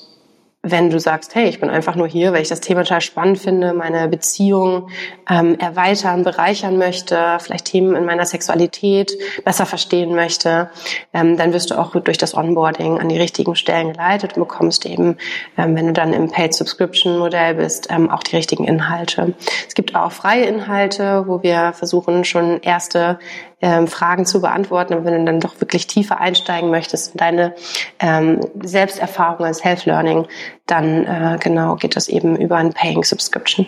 wenn 0.64 0.90
du 0.90 1.00
sagst, 1.00 1.34
hey, 1.34 1.48
ich 1.48 1.58
bin 1.58 1.70
einfach 1.70 1.96
nur 1.96 2.06
hier, 2.06 2.32
weil 2.32 2.42
ich 2.42 2.48
das 2.48 2.60
Thema 2.60 2.84
total 2.84 3.00
spannend 3.00 3.40
finde, 3.40 3.72
meine 3.72 4.06
Beziehung 4.06 4.90
ähm, 5.28 5.58
erweitern, 5.58 6.22
bereichern 6.22 6.78
möchte, 6.78 7.38
vielleicht 7.40 7.64
Themen 7.64 7.96
in 7.96 8.04
meiner 8.04 8.24
Sexualität 8.24 9.12
besser 9.44 9.66
verstehen 9.66 10.14
möchte, 10.14 10.70
ähm, 11.12 11.36
dann 11.36 11.52
wirst 11.52 11.72
du 11.72 11.78
auch 11.78 11.96
durch 11.96 12.16
das 12.16 12.36
Onboarding 12.36 13.00
an 13.00 13.08
die 13.08 13.18
richtigen 13.18 13.56
Stellen 13.56 13.92
geleitet 13.92 14.36
und 14.36 14.42
bekommst 14.46 14.86
eben, 14.86 15.16
ähm, 15.58 15.74
wenn 15.74 15.88
du 15.88 15.92
dann 15.92 16.12
im 16.12 16.30
Paid 16.30 16.54
Subscription 16.54 17.18
Modell 17.18 17.54
bist, 17.54 17.88
ähm, 17.90 18.08
auch 18.08 18.22
die 18.22 18.36
richtigen 18.36 18.62
Inhalte. 18.64 19.34
Es 19.66 19.74
gibt 19.74 19.96
auch 19.96 20.12
freie 20.12 20.44
Inhalte, 20.44 21.24
wo 21.26 21.42
wir 21.42 21.72
versuchen, 21.72 22.24
schon 22.24 22.60
erste 22.60 23.18
ähm, 23.62 23.86
Fragen 23.86 24.26
zu 24.26 24.40
beantworten. 24.40 24.94
Und 24.94 25.04
wenn 25.04 25.20
du 25.20 25.24
dann 25.24 25.40
doch 25.40 25.60
wirklich 25.60 25.86
tiefer 25.86 26.20
einsteigen 26.20 26.70
möchtest 26.70 27.12
in 27.12 27.18
deine 27.18 27.54
ähm, 28.00 28.40
Selbsterfahrung 28.62 29.46
als 29.46 29.64
Health 29.64 29.86
Learning, 29.86 30.26
dann 30.66 31.06
äh, 31.06 31.38
genau 31.40 31.76
geht 31.76 31.96
das 31.96 32.08
eben 32.08 32.36
über 32.36 32.56
ein 32.56 32.72
Paying 32.72 33.04
Subscription. 33.04 33.66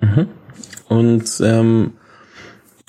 Mhm. 0.00 0.28
Und 0.88 1.40
ähm, 1.42 1.92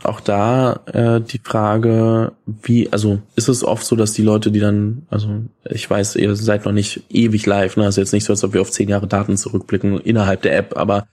auch 0.03 0.19
da 0.19 0.79
äh, 0.87 1.21
die 1.21 1.39
Frage, 1.43 2.31
wie, 2.45 2.91
also 2.91 3.19
ist 3.35 3.49
es 3.49 3.63
oft 3.63 3.85
so, 3.85 3.95
dass 3.95 4.13
die 4.13 4.23
Leute, 4.23 4.51
die 4.51 4.59
dann, 4.59 5.05
also 5.11 5.29
ich 5.69 5.87
weiß, 5.87 6.15
ihr 6.15 6.35
seid 6.35 6.65
noch 6.65 6.71
nicht 6.71 7.03
ewig 7.09 7.45
live, 7.45 7.77
ne? 7.77 7.85
Also 7.85 8.01
jetzt 8.01 8.13
nicht 8.13 8.25
so, 8.25 8.33
als 8.33 8.43
ob 8.43 8.53
wir 8.53 8.61
auf 8.61 8.71
zehn 8.71 8.89
Jahre 8.89 9.05
Daten 9.05 9.37
zurückblicken 9.37 9.99
innerhalb 9.99 10.41
der 10.41 10.57
App, 10.57 10.75
aber 10.75 11.07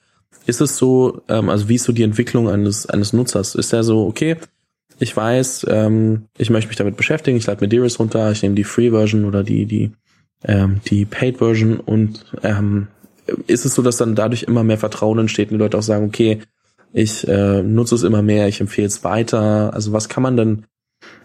ist 0.47 0.62
es 0.62 0.78
so, 0.78 1.20
ähm, 1.28 1.50
also 1.50 1.68
wie 1.68 1.75
ist 1.75 1.85
so 1.85 1.92
die 1.92 2.02
Entwicklung 2.02 2.49
eines, 2.49 2.87
eines 2.87 3.12
Nutzers? 3.12 3.54
Ist 3.54 3.75
der 3.75 3.82
so, 3.82 4.06
okay, 4.06 4.37
ich 4.98 5.16
weiß, 5.16 5.66
ähm, 5.68 6.24
ich 6.36 6.50
möchte 6.50 6.68
mich 6.68 6.76
damit 6.76 6.96
beschäftigen, 6.96 7.36
ich 7.36 7.46
lade 7.46 7.60
mir 7.60 7.68
Dearest 7.68 7.98
runter, 8.00 8.30
ich 8.30 8.42
nehme 8.42 8.54
die 8.54 8.64
Free-Version 8.64 9.24
oder 9.24 9.44
die, 9.44 9.66
die, 9.66 9.92
ähm, 10.44 10.80
die 10.86 11.04
Paid-Version 11.04 11.78
und 11.78 12.24
ähm, 12.42 12.88
ist 13.46 13.64
es 13.64 13.74
so, 13.74 13.82
dass 13.82 13.98
dann 13.98 14.14
dadurch 14.14 14.44
immer 14.44 14.64
mehr 14.64 14.78
Vertrauen 14.78 15.18
entsteht 15.18 15.50
und 15.50 15.58
die 15.58 15.62
Leute 15.62 15.78
auch 15.78 15.82
sagen, 15.82 16.06
okay, 16.06 16.40
ich 16.92 17.28
äh, 17.28 17.62
nutze 17.62 17.94
es 17.94 18.02
immer 18.02 18.22
mehr, 18.22 18.48
ich 18.48 18.60
empfehle 18.60 18.86
es 18.86 19.04
weiter. 19.04 19.72
Also 19.74 19.92
was 19.92 20.08
kann 20.08 20.22
man 20.22 20.36
denn, 20.36 20.64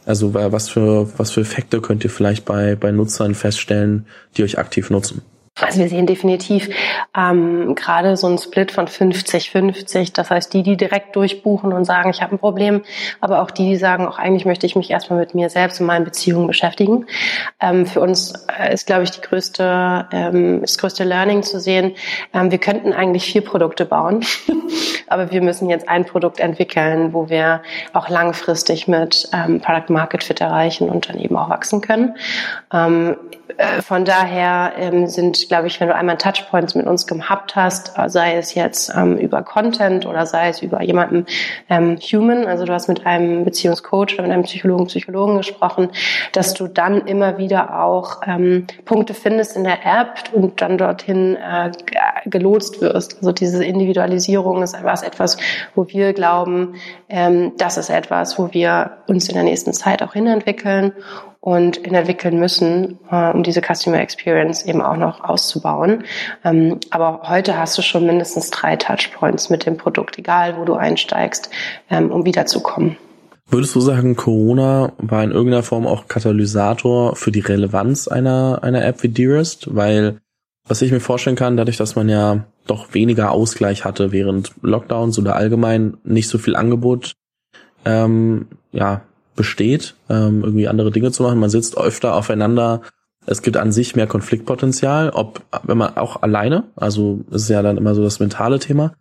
also 0.05 0.33
was 0.33 0.69
für, 0.69 1.09
was 1.17 1.31
für 1.31 1.41
Effekte 1.41 1.81
könnt 1.81 2.03
ihr 2.03 2.09
vielleicht 2.09 2.45
bei, 2.45 2.75
bei 2.75 2.91
Nutzern 2.91 3.33
feststellen, 3.33 4.05
die 4.35 4.43
euch 4.43 4.57
aktiv 4.57 4.89
nutzen? 4.89 5.21
Also 5.65 5.79
wir 5.79 5.89
sehen 5.89 6.05
definitiv 6.05 6.69
ähm, 7.15 7.75
gerade 7.75 8.17
so 8.17 8.27
ein 8.27 8.37
Split 8.37 8.71
von 8.71 8.87
50-50. 8.87 10.13
Das 10.13 10.29
heißt, 10.29 10.53
die, 10.53 10.63
die 10.63 10.77
direkt 10.77 11.15
durchbuchen 11.15 11.73
und 11.73 11.85
sagen, 11.85 12.09
ich 12.09 12.21
habe 12.21 12.35
ein 12.35 12.39
Problem, 12.39 12.81
aber 13.21 13.41
auch 13.41 13.51
die, 13.51 13.65
die 13.69 13.77
sagen, 13.77 14.07
auch 14.07 14.19
eigentlich 14.19 14.45
möchte 14.45 14.65
ich 14.65 14.75
mich 14.75 14.89
erstmal 14.91 15.19
mit 15.19 15.35
mir 15.35 15.49
selbst 15.49 15.79
und 15.79 15.87
meinen 15.87 16.05
Beziehungen 16.05 16.47
beschäftigen. 16.47 17.05
Ähm, 17.59 17.85
für 17.85 18.01
uns 18.01 18.33
äh, 18.59 18.73
ist, 18.73 18.87
glaube 18.87 19.03
ich, 19.03 19.11
die 19.11 19.21
größte, 19.21 20.07
ähm, 20.11 20.61
das 20.61 20.77
größte 20.77 21.03
Learning 21.03 21.43
zu 21.43 21.59
sehen, 21.59 21.93
ähm, 22.33 22.51
wir 22.51 22.57
könnten 22.57 22.93
eigentlich 22.93 23.25
vier 23.25 23.43
Produkte 23.43 23.85
bauen, 23.85 24.25
aber 25.07 25.31
wir 25.31 25.41
müssen 25.41 25.69
jetzt 25.69 25.87
ein 25.87 26.05
Produkt 26.05 26.39
entwickeln, 26.39 27.13
wo 27.13 27.29
wir 27.29 27.61
auch 27.93 28.09
langfristig 28.09 28.87
mit 28.87 29.29
ähm, 29.33 29.61
Product 29.61 29.91
Market 29.91 30.23
Fit 30.23 30.41
erreichen 30.41 30.89
und 30.89 31.09
dann 31.09 31.19
eben 31.19 31.35
auch 31.37 31.49
wachsen 31.49 31.81
können. 31.81 32.15
Ähm, 32.71 33.15
äh, 33.42 33.42
von 33.81 34.05
daher 34.05 34.73
ähm, 34.77 35.07
sind, 35.07 35.47
glaube 35.47 35.67
ich, 35.67 35.79
wenn 35.79 35.87
du 35.87 35.95
einmal 35.95 36.17
Touchpoints 36.17 36.75
mit 36.75 36.85
uns 36.85 37.07
gehabt 37.07 37.55
hast, 37.55 37.97
äh, 37.97 38.09
sei 38.09 38.35
es 38.35 38.55
jetzt 38.55 38.91
ähm, 38.95 39.17
über 39.17 39.43
Content 39.43 40.05
oder 40.05 40.25
sei 40.25 40.49
es 40.49 40.61
über 40.61 40.81
jemanden 40.81 41.25
ähm, 41.69 41.97
Human, 41.97 42.45
also 42.45 42.65
du 42.65 42.73
hast 42.73 42.87
mit 42.87 43.05
einem 43.05 43.45
Beziehungscoach 43.45 44.13
oder 44.13 44.23
mit 44.23 44.31
einem 44.31 44.43
Psychologen, 44.43 44.87
Psychologen 44.87 45.37
gesprochen, 45.37 45.89
dass 46.31 46.53
du 46.53 46.67
dann 46.67 47.05
immer 47.05 47.37
wieder 47.37 47.83
auch 47.83 48.21
ähm, 48.25 48.67
Punkte 48.85 49.13
findest 49.13 49.55
in 49.55 49.63
der 49.63 49.85
App 49.85 50.31
und 50.33 50.61
dann 50.61 50.77
dorthin 50.77 51.35
äh, 51.35 51.71
gelotst 52.25 52.81
wirst. 52.81 53.17
Also 53.17 53.31
diese 53.31 53.63
Individualisierung 53.63 54.63
ist 54.63 54.73
etwas, 54.73 55.03
etwas, 55.03 55.37
wo 55.75 55.87
wir 55.87 56.13
glauben, 56.13 56.75
ähm, 57.09 57.53
das 57.57 57.77
ist 57.77 57.89
etwas, 57.89 58.37
wo 58.39 58.53
wir 58.53 58.97
uns 59.07 59.29
in 59.29 59.35
der 59.35 59.43
nächsten 59.43 59.73
Zeit 59.73 60.01
auch 60.01 60.13
hinentwickeln 60.13 60.93
und 61.43 61.85
entwickeln 61.85 62.39
müssen, 62.39 62.99
äh, 63.11 63.31
um 63.31 63.43
diese 63.43 63.59
Customer 63.59 63.99
Experience 63.99 64.65
eben 64.65 64.81
auch 64.81 64.95
noch 64.95 65.25
auszubauen. 65.25 66.05
Ähm, 66.45 66.79
aber 66.89 67.23
heute 67.27 67.57
hast 67.57 67.77
du 67.77 67.81
schon 67.81 68.05
mindestens 68.05 68.49
drei 68.49 68.77
Touchpoints 68.77 69.49
mit 69.49 69.65
dem 69.65 69.75
Produkt, 69.75 70.17
egal 70.17 70.55
wo 70.57 70.63
du 70.63 70.75
einsteigst, 70.75 71.49
ähm, 71.89 72.11
um 72.11 72.23
wiederzukommen. 72.23 72.95
Würdest 73.49 73.75
du 73.75 73.81
sagen, 73.81 74.15
Corona 74.15 74.93
war 74.99 75.21
in 75.21 75.31
irgendeiner 75.31 75.63
Form 75.63 75.85
auch 75.85 76.07
Katalysator 76.07 77.17
für 77.17 77.33
die 77.33 77.41
Relevanz 77.41 78.07
einer, 78.07 78.59
einer 78.61 78.85
App 78.85 79.03
wie 79.03 79.09
Dearest? 79.09 79.75
Weil, 79.75 80.21
was 80.65 80.81
ich 80.81 80.93
mir 80.93 81.01
vorstellen 81.01 81.35
kann, 81.35 81.57
dadurch, 81.57 81.75
dass 81.75 81.97
man 81.97 82.07
ja 82.07 82.45
doch 82.67 82.93
weniger 82.93 83.31
Ausgleich 83.31 83.83
hatte 83.83 84.13
während 84.13 84.53
Lockdowns 84.61 85.19
oder 85.19 85.35
allgemein 85.35 85.97
nicht 86.05 86.29
so 86.29 86.37
viel 86.37 86.55
Angebot, 86.55 87.11
ähm, 87.83 88.47
ja, 88.71 89.01
besteht, 89.35 89.95
ähm, 90.09 90.43
irgendwie 90.43 90.67
andere 90.67 90.91
Dinge 90.91 91.11
zu 91.11 91.23
machen. 91.23 91.39
Man 91.39 91.49
sitzt 91.49 91.77
öfter 91.77 92.15
aufeinander. 92.15 92.81
Es 93.25 93.41
gibt 93.41 93.57
an 93.57 93.71
sich 93.71 93.95
mehr 93.95 94.07
Konfliktpotenzial, 94.07 95.09
ob 95.11 95.41
wenn 95.63 95.77
man 95.77 95.95
auch 95.97 96.21
alleine, 96.21 96.65
also 96.75 97.21
ist 97.31 97.49
ja 97.49 97.61
dann 97.61 97.77
immer 97.77 97.95
so 97.95 98.03
das 98.03 98.19
mentale 98.19 98.59
Thema. 98.59 98.93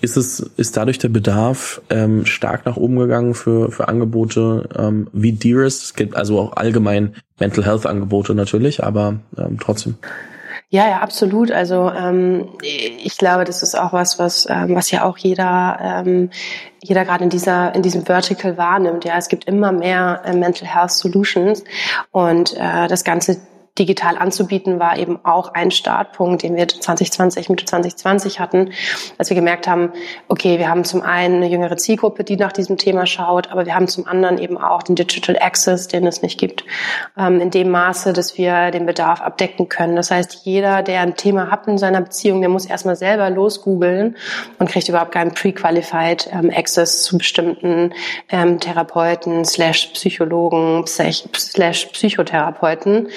Ist 0.00 0.16
es 0.16 0.40
ist 0.40 0.76
dadurch 0.76 0.98
der 0.98 1.10
Bedarf 1.10 1.80
ähm, 1.88 2.26
stark 2.26 2.66
nach 2.66 2.76
oben 2.76 2.96
gegangen 2.96 3.34
für 3.34 3.70
für 3.70 3.86
Angebote 3.86 4.68
ähm, 4.76 5.08
wie 5.12 5.32
Dearest? 5.32 5.84
Es 5.84 5.94
gibt 5.94 6.16
also 6.16 6.40
auch 6.40 6.56
allgemein 6.56 7.14
Mental 7.38 7.64
Health 7.64 7.86
Angebote 7.86 8.34
natürlich, 8.34 8.82
aber 8.82 9.20
ähm, 9.38 9.58
trotzdem. 9.60 9.94
Ja, 10.72 10.88
ja, 10.88 11.00
absolut. 11.00 11.50
Also 11.50 11.90
ähm, 11.90 12.48
ich 12.62 13.18
glaube, 13.18 13.44
das 13.44 13.62
ist 13.62 13.74
auch 13.78 13.92
was, 13.92 14.18
was, 14.18 14.46
ähm, 14.48 14.74
was 14.74 14.90
ja 14.90 15.04
auch 15.04 15.18
jeder, 15.18 15.78
ähm, 15.82 16.30
jeder 16.82 17.04
gerade 17.04 17.24
in 17.24 17.28
dieser, 17.28 17.74
in 17.74 17.82
diesem 17.82 18.06
Vertical 18.06 18.56
wahrnimmt. 18.56 19.04
Ja, 19.04 19.18
es 19.18 19.28
gibt 19.28 19.44
immer 19.44 19.70
mehr 19.70 20.22
äh, 20.24 20.32
Mental 20.32 20.66
Health 20.66 20.92
Solutions 20.92 21.62
und 22.10 22.56
äh, 22.56 22.88
das 22.88 23.04
ganze 23.04 23.36
digital 23.78 24.18
anzubieten, 24.18 24.78
war 24.78 24.98
eben 24.98 25.24
auch 25.24 25.54
ein 25.54 25.70
Startpunkt, 25.70 26.42
den 26.42 26.56
wir 26.56 26.68
2020, 26.68 27.48
Mitte 27.48 27.64
2020 27.64 28.38
hatten, 28.38 28.72
als 29.16 29.30
wir 29.30 29.34
gemerkt 29.34 29.66
haben, 29.66 29.92
okay, 30.28 30.58
wir 30.58 30.68
haben 30.68 30.84
zum 30.84 31.00
einen 31.00 31.36
eine 31.36 31.48
jüngere 31.48 31.78
Zielgruppe, 31.78 32.22
die 32.22 32.36
nach 32.36 32.52
diesem 32.52 32.76
Thema 32.76 33.06
schaut, 33.06 33.50
aber 33.50 33.64
wir 33.64 33.74
haben 33.74 33.88
zum 33.88 34.06
anderen 34.06 34.36
eben 34.36 34.58
auch 34.58 34.82
den 34.82 34.94
Digital 34.94 35.38
Access, 35.40 35.88
den 35.88 36.06
es 36.06 36.20
nicht 36.20 36.38
gibt, 36.38 36.64
ähm, 37.16 37.40
in 37.40 37.50
dem 37.50 37.70
Maße, 37.70 38.12
dass 38.12 38.36
wir 38.36 38.70
den 38.70 38.84
Bedarf 38.84 39.22
abdecken 39.22 39.70
können. 39.70 39.96
Das 39.96 40.10
heißt, 40.10 40.44
jeder, 40.44 40.82
der 40.82 41.00
ein 41.00 41.16
Thema 41.16 41.50
hat 41.50 41.66
in 41.66 41.78
seiner 41.78 42.02
Beziehung, 42.02 42.42
der 42.42 42.50
muss 42.50 42.66
erstmal 42.66 42.96
selber 42.96 43.30
losgoogeln 43.30 44.16
und 44.58 44.68
kriegt 44.68 44.90
überhaupt 44.90 45.12
keinen 45.12 45.32
pre-qualified 45.32 46.28
ähm, 46.30 46.50
Access 46.54 47.04
zu 47.04 47.16
bestimmten 47.16 47.94
ähm, 48.28 48.60
Therapeuten 48.60 49.46
slash 49.46 49.92
Psychologen 49.94 50.84
slash 50.86 51.86
Psychotherapeuten. 51.86 53.08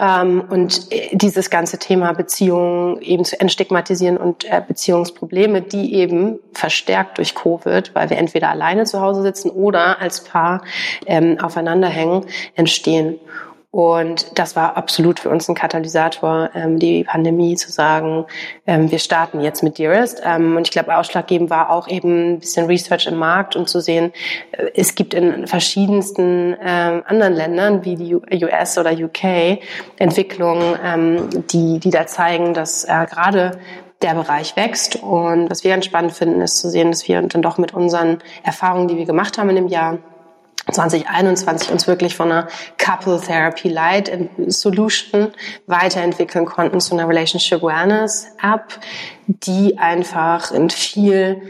Ähm, 0.00 0.42
und 0.48 0.90
äh, 0.90 1.14
dieses 1.14 1.50
ganze 1.50 1.78
Thema 1.78 2.12
Beziehungen 2.12 3.02
eben 3.02 3.24
zu 3.24 3.38
entstigmatisieren 3.38 4.16
und 4.16 4.44
äh, 4.44 4.62
Beziehungsprobleme, 4.66 5.60
die 5.60 5.94
eben 5.94 6.38
verstärkt 6.52 7.18
durch 7.18 7.34
Covid, 7.34 7.94
weil 7.94 8.08
wir 8.08 8.16
entweder 8.16 8.48
alleine 8.48 8.84
zu 8.84 9.00
Hause 9.00 9.22
sitzen 9.22 9.50
oder 9.50 10.00
als 10.00 10.24
Paar 10.24 10.62
ähm, 11.06 11.38
aufeinander 11.40 11.88
hängen, 11.88 12.24
entstehen. 12.54 13.20
Und 13.72 14.36
das 14.36 14.56
war 14.56 14.76
absolut 14.76 15.20
für 15.20 15.30
uns 15.30 15.48
ein 15.48 15.54
Katalysator, 15.54 16.50
ähm, 16.54 16.80
die 16.80 17.04
Pandemie 17.04 17.54
zu 17.54 17.70
sagen, 17.70 18.26
ähm, 18.66 18.90
wir 18.90 18.98
starten 18.98 19.40
jetzt 19.40 19.62
mit 19.62 19.78
Dearest. 19.78 20.22
Ähm, 20.24 20.56
und 20.56 20.66
ich 20.66 20.72
glaube, 20.72 20.96
ausschlaggebend 20.96 21.50
war 21.50 21.70
auch 21.70 21.86
eben 21.86 22.32
ein 22.32 22.40
bisschen 22.40 22.66
Research 22.66 23.06
im 23.06 23.16
Markt 23.16 23.54
und 23.54 23.68
zu 23.68 23.80
sehen, 23.80 24.12
äh, 24.50 24.70
es 24.74 24.96
gibt 24.96 25.14
in 25.14 25.46
verschiedensten 25.46 26.56
ähm, 26.60 27.04
anderen 27.06 27.34
Ländern 27.34 27.84
wie 27.84 27.94
die 27.94 28.44
US 28.44 28.76
oder 28.76 28.90
UK 28.90 29.60
Entwicklungen, 29.98 30.76
ähm, 30.84 31.28
die, 31.52 31.78
die 31.78 31.90
da 31.90 32.08
zeigen, 32.08 32.54
dass 32.54 32.82
äh, 32.82 33.06
gerade 33.08 33.60
der 34.02 34.14
Bereich 34.14 34.56
wächst. 34.56 34.96
Und 34.96 35.48
was 35.48 35.62
wir 35.62 35.70
ganz 35.70 35.84
spannend 35.84 36.12
finden, 36.12 36.40
ist 36.40 36.58
zu 36.58 36.70
sehen, 36.70 36.90
dass 36.90 37.06
wir 37.06 37.22
dann 37.22 37.42
doch 37.42 37.56
mit 37.56 37.72
unseren 37.72 38.18
Erfahrungen, 38.42 38.88
die 38.88 38.96
wir 38.96 39.06
gemacht 39.06 39.38
haben 39.38 39.50
in 39.50 39.56
dem 39.56 39.68
Jahr, 39.68 39.98
2021 40.72 41.70
uns 41.70 41.86
wirklich 41.86 42.16
von 42.16 42.30
einer 42.30 42.48
Couple 42.78 43.20
Therapy 43.20 43.68
Light 43.68 44.10
Solution 44.46 45.32
weiterentwickeln 45.66 46.46
konnten 46.46 46.80
zu 46.80 46.94
einer 46.94 47.08
Relationship 47.08 47.62
Awareness 47.62 48.28
App, 48.42 48.78
die 49.26 49.78
einfach 49.78 50.52
in 50.52 50.70
viel 50.70 51.42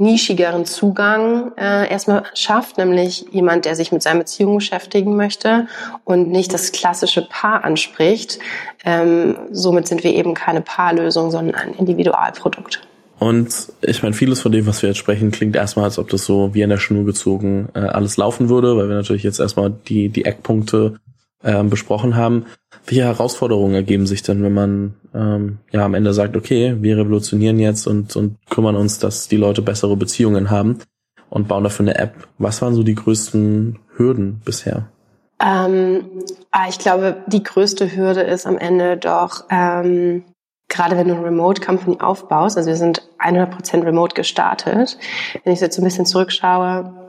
nischigeren 0.00 0.64
Zugang 0.64 1.52
äh, 1.58 1.90
erstmal 1.90 2.24
schafft, 2.34 2.78
nämlich 2.78 3.26
jemand, 3.32 3.66
der 3.66 3.76
sich 3.76 3.92
mit 3.92 4.02
seiner 4.02 4.20
Beziehung 4.20 4.56
beschäftigen 4.56 5.14
möchte 5.14 5.68
und 6.04 6.30
nicht 6.30 6.54
das 6.54 6.72
klassische 6.72 7.28
Paar 7.28 7.64
anspricht. 7.64 8.38
Ähm, 8.84 9.36
somit 9.52 9.86
sind 9.86 10.02
wir 10.02 10.14
eben 10.14 10.32
keine 10.32 10.62
Paarlösung, 10.62 11.30
sondern 11.30 11.54
ein 11.54 11.74
Individualprodukt. 11.74 12.80
Und 13.20 13.70
ich 13.82 14.02
meine, 14.02 14.14
vieles 14.14 14.40
von 14.40 14.50
dem, 14.50 14.66
was 14.66 14.80
wir 14.80 14.88
jetzt 14.88 14.98
sprechen, 14.98 15.30
klingt 15.30 15.54
erstmal, 15.54 15.84
als 15.84 15.98
ob 15.98 16.08
das 16.08 16.24
so 16.24 16.54
wie 16.54 16.64
an 16.64 16.70
der 16.70 16.78
Schnur 16.78 17.04
gezogen 17.04 17.68
äh, 17.74 17.80
alles 17.80 18.16
laufen 18.16 18.48
würde, 18.48 18.78
weil 18.78 18.88
wir 18.88 18.96
natürlich 18.96 19.24
jetzt 19.24 19.40
erstmal 19.40 19.70
die, 19.70 20.08
die 20.08 20.24
Eckpunkte 20.24 20.98
ähm, 21.44 21.68
besprochen 21.68 22.16
haben. 22.16 22.46
Welche 22.86 23.04
Herausforderungen 23.04 23.74
ergeben 23.74 24.06
sich 24.06 24.22
denn, 24.22 24.42
wenn 24.42 24.54
man 24.54 24.94
ähm, 25.14 25.58
ja 25.70 25.84
am 25.84 25.92
Ende 25.92 26.14
sagt, 26.14 26.34
okay, 26.34 26.76
wir 26.80 26.96
revolutionieren 26.96 27.58
jetzt 27.58 27.86
und, 27.86 28.16
und 28.16 28.38
kümmern 28.48 28.74
uns, 28.74 28.98
dass 28.98 29.28
die 29.28 29.36
Leute 29.36 29.60
bessere 29.60 29.98
Beziehungen 29.98 30.48
haben 30.48 30.78
und 31.28 31.46
bauen 31.46 31.64
dafür 31.64 31.84
eine 31.84 31.98
App. 31.98 32.26
Was 32.38 32.62
waren 32.62 32.74
so 32.74 32.82
die 32.82 32.94
größten 32.94 33.78
Hürden 33.96 34.40
bisher? 34.46 34.88
Ähm, 35.44 36.04
ah, 36.52 36.68
ich 36.70 36.78
glaube, 36.78 37.18
die 37.26 37.42
größte 37.42 37.94
Hürde 37.94 38.22
ist 38.22 38.46
am 38.46 38.56
Ende 38.56 38.96
doch, 38.96 39.44
ähm, 39.50 40.24
gerade 40.70 40.96
wenn 40.96 41.08
du 41.08 41.14
eine 41.14 41.24
Remote 41.24 41.60
Company 41.60 41.98
aufbaust, 42.00 42.56
also 42.56 42.68
wir 42.68 42.76
sind 42.76 43.02
100% 43.18 43.84
remote 43.84 44.14
gestartet. 44.14 44.96
Wenn 45.44 45.52
ich 45.52 45.60
jetzt 45.60 45.76
so 45.76 45.82
ein 45.82 45.84
bisschen 45.84 46.06
zurückschaue, 46.06 46.99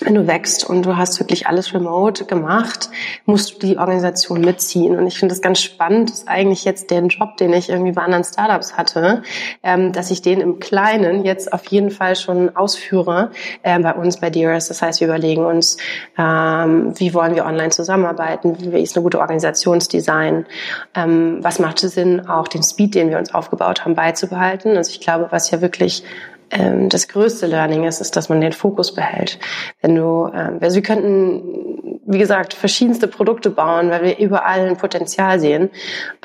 wenn 0.00 0.14
du 0.14 0.26
wächst 0.26 0.64
und 0.64 0.84
du 0.84 0.96
hast 0.96 1.18
wirklich 1.20 1.46
alles 1.46 1.72
remote 1.72 2.24
gemacht, 2.24 2.90
musst 3.24 3.54
du 3.54 3.66
die 3.66 3.78
Organisation 3.78 4.40
mitziehen. 4.40 4.96
Und 4.96 5.06
ich 5.06 5.18
finde 5.18 5.34
das 5.34 5.42
ganz 5.42 5.60
spannend, 5.60 6.10
das 6.10 6.18
ist 6.20 6.28
eigentlich 6.28 6.64
jetzt 6.64 6.90
der 6.90 7.02
Job, 7.06 7.36
den 7.36 7.52
ich 7.52 7.68
irgendwie 7.68 7.92
bei 7.92 8.02
anderen 8.02 8.24
Startups 8.24 8.76
hatte, 8.76 9.22
ähm, 9.62 9.92
dass 9.92 10.10
ich 10.10 10.22
den 10.22 10.40
im 10.40 10.58
Kleinen 10.58 11.24
jetzt 11.24 11.52
auf 11.52 11.66
jeden 11.66 11.90
Fall 11.90 12.16
schon 12.16 12.54
ausführe 12.56 13.30
äh, 13.62 13.78
bei 13.78 13.94
uns 13.94 14.18
bei 14.18 14.30
Dearest. 14.30 14.70
Das 14.70 14.82
heißt, 14.82 15.00
wir 15.00 15.08
überlegen 15.08 15.44
uns, 15.44 15.78
ähm, 16.18 16.92
wie 16.98 17.14
wollen 17.14 17.34
wir 17.34 17.46
online 17.46 17.70
zusammenarbeiten, 17.70 18.56
wie 18.60 18.82
ist 18.82 18.96
eine 18.96 19.02
gute 19.02 19.20
Organisationsdesign, 19.20 20.46
ähm, 20.94 21.38
was 21.42 21.58
macht 21.58 21.78
Sinn, 21.78 22.28
auch 22.28 22.48
den 22.48 22.62
Speed, 22.62 22.94
den 22.94 23.10
wir 23.10 23.18
uns 23.18 23.34
aufgebaut 23.34 23.84
haben, 23.84 23.94
beizubehalten. 23.94 24.76
Also 24.76 24.90
ich 24.90 25.00
glaube, 25.00 25.28
was 25.30 25.50
ja 25.50 25.60
wirklich 25.60 26.02
ähm, 26.50 26.88
das 26.88 27.08
größte 27.08 27.46
Learning 27.46 27.84
ist, 27.84 28.00
ist, 28.00 28.16
dass 28.16 28.28
man 28.28 28.40
den 28.40 28.52
Fokus 28.52 28.94
behält. 28.94 29.38
Wenn 29.82 29.94
du, 29.94 30.30
ähm, 30.34 30.58
also 30.60 30.76
wir 30.76 30.82
könnten, 30.82 32.00
wie 32.06 32.18
gesagt, 32.18 32.54
verschiedenste 32.54 33.08
Produkte 33.08 33.50
bauen, 33.50 33.90
weil 33.90 34.02
wir 34.02 34.18
überall 34.18 34.68
ein 34.68 34.76
Potenzial 34.76 35.40
sehen. 35.40 35.70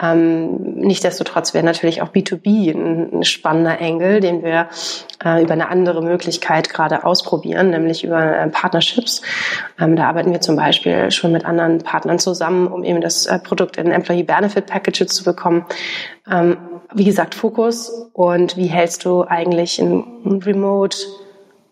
Ähm, 0.01 0.71
Nichtsdestotrotz 0.81 1.53
wäre 1.53 1.65
natürlich 1.65 2.01
auch 2.01 2.09
B2B 2.09 2.71
ein, 2.71 3.19
ein 3.19 3.23
spannender 3.23 3.79
Engel, 3.79 4.19
den 4.19 4.43
wir 4.43 4.67
äh, 5.23 5.41
über 5.41 5.53
eine 5.53 5.69
andere 5.69 6.01
Möglichkeit 6.01 6.69
gerade 6.69 7.03
ausprobieren, 7.05 7.69
nämlich 7.69 8.03
über 8.03 8.19
äh, 8.19 8.47
Partnerships. 8.47 9.21
Ähm, 9.79 9.95
da 9.95 10.07
arbeiten 10.07 10.31
wir 10.31 10.41
zum 10.41 10.55
Beispiel 10.55 11.11
schon 11.11 11.31
mit 11.31 11.45
anderen 11.45 11.79
Partnern 11.79 12.19
zusammen, 12.19 12.67
um 12.67 12.83
eben 12.83 13.01
das 13.01 13.25
äh, 13.25 13.39
Produkt 13.39 13.77
in 13.77 13.91
Employee 13.91 14.23
Benefit 14.23 14.65
Packages 14.65 15.09
zu 15.09 15.23
bekommen. 15.23 15.65
Ähm, 16.29 16.57
wie 16.93 17.03
gesagt, 17.05 17.35
Fokus 17.35 17.89
und 18.13 18.57
wie 18.57 18.67
hältst 18.67 19.05
du 19.05 19.23
eigentlich 19.23 19.79
ein 19.79 20.41
Remote, 20.43 20.97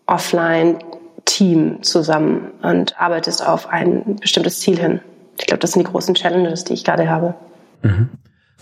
Offline 0.06 0.78
Team 1.24 1.82
zusammen 1.82 2.50
und 2.62 3.00
arbeitest 3.00 3.46
auf 3.46 3.68
ein 3.68 4.16
bestimmtes 4.20 4.60
Ziel 4.60 4.78
hin. 4.78 5.00
Ich 5.38 5.46
glaube, 5.46 5.60
das 5.60 5.72
sind 5.72 5.86
die 5.86 5.90
großen 5.90 6.14
Challenges, 6.14 6.64
die 6.64 6.74
ich 6.74 6.84
gerade 6.84 7.08
habe. 7.08 7.34
Mhm. 7.82 8.08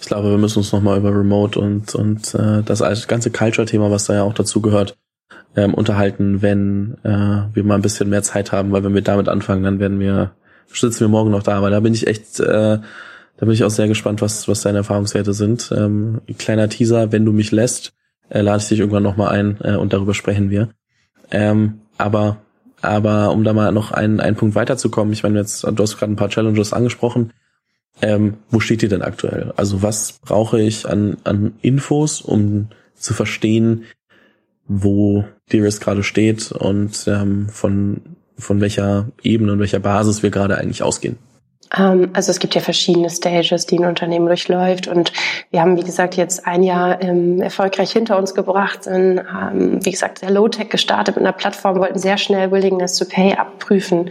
Ich 0.01 0.07
glaube, 0.07 0.31
wir 0.31 0.39
müssen 0.39 0.59
uns 0.59 0.73
nochmal 0.73 0.99
über 0.99 1.11
Remote 1.11 1.59
und, 1.59 1.95
und 1.95 2.35
äh, 2.35 2.63
das 2.63 3.09
ganze 3.09 3.31
Culture-Thema, 3.31 3.91
was 3.91 4.05
da 4.05 4.15
ja 4.15 4.23
auch 4.23 4.35
dazu 4.35 4.61
gehört, 4.61 4.97
ähm, 5.57 5.75
unterhalten, 5.75 6.41
wenn 6.43 6.99
äh, 7.03 7.55
wir 7.55 7.65
mal 7.65 7.75
ein 7.75 7.83
bisschen 7.83 8.09
mehr 8.09 8.23
Zeit 8.23 8.53
haben, 8.53 8.71
weil 8.71 8.85
wenn 8.85 8.95
wir 8.95 9.03
damit 9.03 9.29
anfangen, 9.29 9.65
dann 9.65 9.81
werden 9.81 9.99
wir, 9.99 10.33
sitzen 10.73 11.01
wir 11.01 11.09
morgen 11.09 11.31
noch 11.31 11.43
da, 11.43 11.57
aber 11.57 11.71
da 11.71 11.81
bin 11.81 11.95
ich 11.95 12.07
echt 12.07 12.39
äh, 12.39 12.79
da 13.39 13.47
bin 13.47 13.55
ich 13.55 13.63
auch 13.63 13.71
sehr 13.71 13.87
gespannt, 13.87 14.21
was, 14.21 14.49
was 14.49 14.63
deine 14.63 14.79
Erfahrungswerte 14.79 15.33
sind. 15.33 15.73
Ähm, 15.75 16.21
kleiner 16.39 16.69
Teaser, 16.69 17.13
wenn 17.13 17.25
du 17.25 17.33
mich 17.33 17.53
lässt, 17.53 17.93
äh, 18.29 18.41
lade 18.41 18.61
ich 18.61 18.69
dich 18.69 18.81
irgendwann 18.81 19.05
nochmal 19.05 19.29
ein 19.29 19.59
äh, 19.63 19.77
und 19.77 19.93
darüber 19.93 20.13
sprechen 20.13 20.51
wir. 20.51 20.71
Ähm, 21.31 21.81
aber, 21.99 22.39
aber 22.83 23.31
um 23.31 23.45
da 23.45 23.53
mal 23.53 23.71
noch 23.71 23.93
einen, 23.93 24.19
einen 24.19 24.37
Punkt 24.37 24.57
weiterzukommen, 24.57 25.13
ich 25.13 25.23
meine, 25.23 25.39
jetzt, 25.39 25.63
du 25.63 25.83
hast 25.83 25.99
gerade 25.99 26.13
ein 26.13 26.17
paar 26.17 26.31
Challenges 26.31 26.73
angesprochen. 26.73 27.33
Ähm, 28.03 28.39
wo 28.51 28.59
steht 28.59 28.83
ihr 28.83 28.89
denn 28.89 29.03
aktuell? 29.03 29.53
Also 29.57 29.83
was 29.83 30.19
brauche 30.21 30.61
ich 30.61 30.89
an, 30.89 31.17
an 31.23 31.55
Infos, 31.63 32.21
um 32.21 32.69
zu 32.95 33.15
verstehen, 33.15 33.85
wo 34.67 35.25
Dearest 35.53 35.81
gerade 35.81 36.03
steht 36.03 36.51
und 36.53 37.07
ähm, 37.07 37.49
von, 37.49 38.01
von 38.37 38.61
welcher 38.61 39.09
Ebene 39.23 39.53
und 39.53 39.61
welcher 39.61 39.81
Basis 39.81 40.23
wir 40.25 40.31
gerade 40.31 40.59
eigentlich 40.59 40.83
ausgehen? 40.83 41.19
Ähm, 41.77 42.11
also 42.13 42.31
es 42.31 42.39
gibt 42.39 42.55
ja 42.55 42.61
verschiedene 42.61 43.11
Stages, 43.11 43.67
die 43.67 43.79
ein 43.79 43.85
Unternehmen 43.85 44.27
durchläuft. 44.27 44.89
Und 44.89 45.13
wir 45.51 45.61
haben, 45.61 45.77
wie 45.77 45.85
gesagt, 45.85 46.17
jetzt 46.17 46.47
ein 46.47 46.63
Jahr 46.63 47.03
ähm, 47.03 47.41
erfolgreich 47.41 47.93
hinter 47.93 48.19
uns 48.19 48.35
gebracht, 48.35 48.85
sind, 48.85 49.19
ähm, 49.19 49.85
wie 49.85 49.91
gesagt, 49.91 50.19
sehr 50.19 50.31
Low-Tech 50.31 50.69
gestartet 50.69 51.17
mit 51.17 51.25
einer 51.25 51.33
Plattform, 51.33 51.79
wollten 51.79 51.99
sehr 51.99 52.19
schnell 52.19 52.51
Willingness 52.51 52.97
to 52.97 53.05
Pay 53.05 53.35
abprüfen 53.35 54.11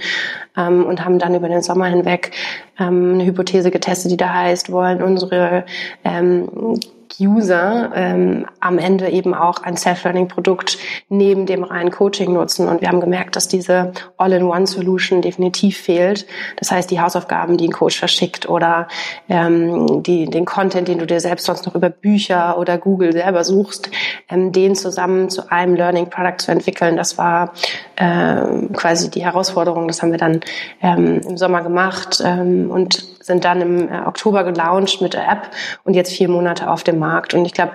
ähm, 0.56 0.86
und 0.86 1.04
haben 1.04 1.20
dann 1.20 1.36
über 1.36 1.50
den 1.50 1.62
Sommer 1.62 1.86
hinweg 1.86 2.32
ähm, 2.80 3.14
eine 3.16 3.26
Hypothese 3.26 3.72
getestet, 3.72 4.12
die 4.12 4.18
da 4.18 4.34
heißt, 4.34 4.72
wollen 4.72 5.02
unsere 5.02 5.66
ähm, 6.04 6.80
User 7.20 7.92
ähm, 7.96 8.46
am 8.60 8.78
Ende 8.78 9.10
eben 9.10 9.34
auch 9.34 9.64
ein 9.64 9.78
Self-Learning-Produkt 9.78 10.78
neben 11.10 11.46
dem 11.46 11.64
reinen 11.64 11.92
Coaching 11.92 12.34
nutzen. 12.34 12.68
Und 12.68 12.82
wir 12.82 12.90
haben 12.90 13.00
gemerkt, 13.00 13.36
dass 13.36 13.48
diese 13.48 13.94
All-in-One-Solution 14.18 15.22
definitiv 15.22 15.78
fehlt. 15.78 16.26
Das 16.58 16.72
heißt, 16.72 16.92
die 16.92 17.02
Hausaufgaben, 17.02 17.58
die 17.58 17.68
ein 17.68 17.72
Coach 17.72 17.98
verschickt 17.98 18.48
oder 18.48 18.88
ähm, 19.30 20.04
die, 20.04 20.26
den 20.26 20.46
Content, 20.46 20.88
den 20.88 21.00
du 21.00 21.06
dir 21.06 21.20
selbst 21.20 21.46
sonst 21.46 21.66
noch 21.66 21.76
über 21.76 21.90
Bücher 21.90 22.58
oder 22.58 22.78
Google 22.78 23.14
selber 23.14 23.44
suchst, 23.44 23.90
ähm, 24.30 24.52
den 24.52 24.76
zusammen 24.76 25.30
zu 25.30 25.52
einem 25.52 25.76
Learning-Product 25.76 26.38
zu 26.40 26.52
entwickeln, 26.52 26.98
das 26.98 27.18
war 27.18 27.54
ähm, 27.98 28.72
quasi 28.74 29.10
die 29.10 29.24
Herausforderung. 29.24 29.88
Das 29.88 30.02
haben 30.02 30.12
wir 30.12 30.20
dann 30.20 30.42
ähm, 30.82 31.22
im 31.28 31.38
Sommer 31.38 31.64
gemacht 31.64 32.22
ähm, 32.24 32.70
und 32.70 33.06
sind 33.24 33.44
dann 33.44 33.62
im 33.62 33.90
äh, 33.90 34.02
Oktober 34.06 34.44
gelauncht 34.44 35.02
mit 35.02 35.14
der 35.14 35.28
App 35.28 35.50
und 35.84 35.96
jetzt 35.96 36.14
vier 36.14 36.30
Monate 36.30 36.70
auf 36.70 36.84
dem 36.84 37.00
Markt. 37.00 37.34
Und 37.34 37.46
ich 37.46 37.54
glaube, 37.54 37.74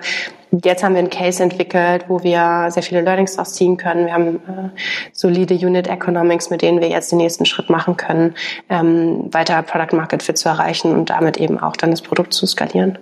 jetzt 0.63 0.83
haben 0.83 0.93
wir 0.93 0.99
einen 0.99 1.09
Case 1.09 1.41
entwickelt, 1.41 2.05
wo 2.07 2.23
wir 2.23 2.67
sehr 2.69 2.83
viele 2.83 3.01
Learnings 3.01 3.35
daraus 3.35 3.53
ziehen 3.53 3.77
können. 3.77 4.05
Wir 4.05 4.13
haben 4.13 4.35
äh, 4.35 4.69
solide 5.11 5.55
Unit 5.55 5.87
Economics, 5.87 6.49
mit 6.49 6.61
denen 6.61 6.79
wir 6.79 6.89
jetzt 6.89 7.11
den 7.11 7.17
nächsten 7.17 7.45
Schritt 7.45 7.69
machen 7.69 7.97
können, 7.97 8.35
ähm, 8.69 9.33
weiter 9.33 9.61
Product 9.61 9.95
Market 9.95 10.23
Fit 10.23 10.37
zu 10.37 10.49
erreichen 10.49 10.93
und 10.93 11.09
damit 11.09 11.37
eben 11.37 11.59
auch 11.59 11.75
dann 11.75 11.91
das 11.91 12.01
Produkt 12.01 12.33
zu 12.33 12.45
skalieren. 12.45 12.97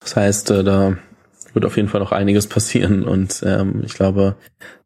Das 0.00 0.16
heißt, 0.16 0.50
äh, 0.50 0.64
da 0.64 0.94
wird 1.56 1.64
auf 1.64 1.76
jeden 1.76 1.88
Fall 1.88 2.00
noch 2.00 2.12
einiges 2.12 2.46
passieren 2.46 3.02
und 3.02 3.42
ähm, 3.44 3.82
ich 3.84 3.94
glaube, 3.94 4.36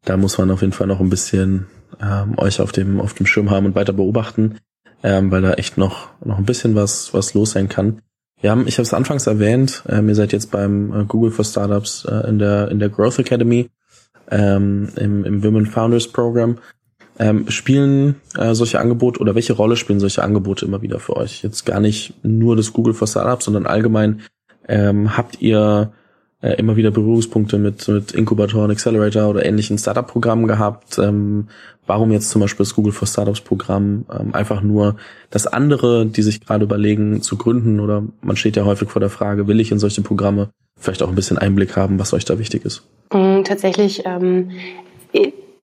da 0.05 0.17
muss 0.17 0.39
man 0.39 0.49
auf 0.49 0.61
jeden 0.61 0.73
Fall 0.73 0.87
noch 0.87 0.99
ein 0.99 1.11
bisschen 1.11 1.67
ähm, 2.01 2.33
euch 2.37 2.59
auf 2.59 2.71
dem 2.71 2.99
auf 2.99 3.13
dem 3.13 3.27
Schirm 3.27 3.51
haben 3.51 3.67
und 3.67 3.75
weiter 3.75 3.93
beobachten 3.93 4.55
ähm, 5.03 5.31
weil 5.31 5.41
da 5.41 5.53
echt 5.53 5.77
noch 5.77 6.09
noch 6.23 6.37
ein 6.37 6.45
bisschen 6.45 6.75
was 6.75 7.13
was 7.13 7.33
los 7.33 7.51
sein 7.51 7.69
kann. 7.69 8.01
Wir 8.39 8.49
haben, 8.51 8.67
ich 8.67 8.75
habe 8.75 8.83
es 8.83 8.93
anfangs 8.93 9.27
erwähnt, 9.27 9.83
ähm, 9.87 10.09
ihr 10.09 10.15
seid 10.15 10.33
jetzt 10.33 10.51
beim 10.51 10.93
äh, 10.93 11.05
Google 11.05 11.31
for 11.31 11.45
Startups 11.45 12.05
äh, 12.05 12.27
in 12.27 12.39
der 12.39 12.69
in 12.69 12.79
der 12.79 12.89
Growth 12.89 13.19
Academy 13.19 13.69
ähm, 14.29 14.89
im, 14.95 15.25
im 15.25 15.43
Women 15.43 15.65
Founders 15.65 16.07
Program. 16.07 16.57
Ähm, 17.19 17.49
spielen 17.51 18.15
äh, 18.37 18.55
solche 18.55 18.79
Angebote 18.79 19.19
oder 19.19 19.35
welche 19.35 19.53
Rolle 19.53 19.75
spielen 19.75 19.99
solche 19.99 20.23
Angebote 20.23 20.65
immer 20.65 20.81
wieder 20.81 20.99
für 20.99 21.17
euch? 21.17 21.43
Jetzt 21.43 21.65
gar 21.65 21.79
nicht 21.79 22.13
nur 22.23 22.55
das 22.55 22.73
Google 22.73 22.93
for 22.93 23.07
Startups, 23.07 23.45
sondern 23.45 23.67
allgemein 23.67 24.21
ähm, 24.67 25.15
habt 25.17 25.39
ihr 25.41 25.91
äh, 26.41 26.53
immer 26.53 26.75
wieder 26.75 26.91
Berührungspunkte 26.91 27.57
mit, 27.57 27.87
mit 27.87 28.11
Inkubatoren, 28.11 28.71
Accelerator 28.71 29.29
oder 29.29 29.45
ähnlichen 29.45 29.77
Startup-Programmen 29.77 30.47
gehabt. 30.47 30.97
Ähm, 30.97 31.47
warum 31.87 32.11
jetzt 32.11 32.29
zum 32.29 32.41
Beispiel 32.41 32.65
das 32.65 32.75
Google 32.75 32.93
for 32.93 33.07
Startups 33.07 33.41
Programm 33.41 34.05
ähm, 34.11 34.33
einfach 34.33 34.61
nur 34.61 34.95
das 35.29 35.47
andere, 35.47 36.05
die 36.05 36.21
sich 36.21 36.41
gerade 36.41 36.63
überlegen 36.63 37.21
zu 37.21 37.37
gründen 37.37 37.79
oder 37.79 38.03
man 38.21 38.35
steht 38.35 38.55
ja 38.55 38.65
häufig 38.65 38.89
vor 38.89 38.99
der 38.99 39.09
Frage, 39.09 39.47
will 39.47 39.59
ich 39.59 39.71
in 39.71 39.79
solche 39.79 40.01
Programme 40.01 40.49
vielleicht 40.79 41.03
auch 41.03 41.09
ein 41.09 41.15
bisschen 41.15 41.37
Einblick 41.37 41.75
haben, 41.75 41.99
was 41.99 42.13
euch 42.13 42.25
da 42.25 42.39
wichtig 42.39 42.65
ist? 42.65 42.83
Mm, 43.13 43.43
tatsächlich 43.43 44.03
ähm, 44.05 44.51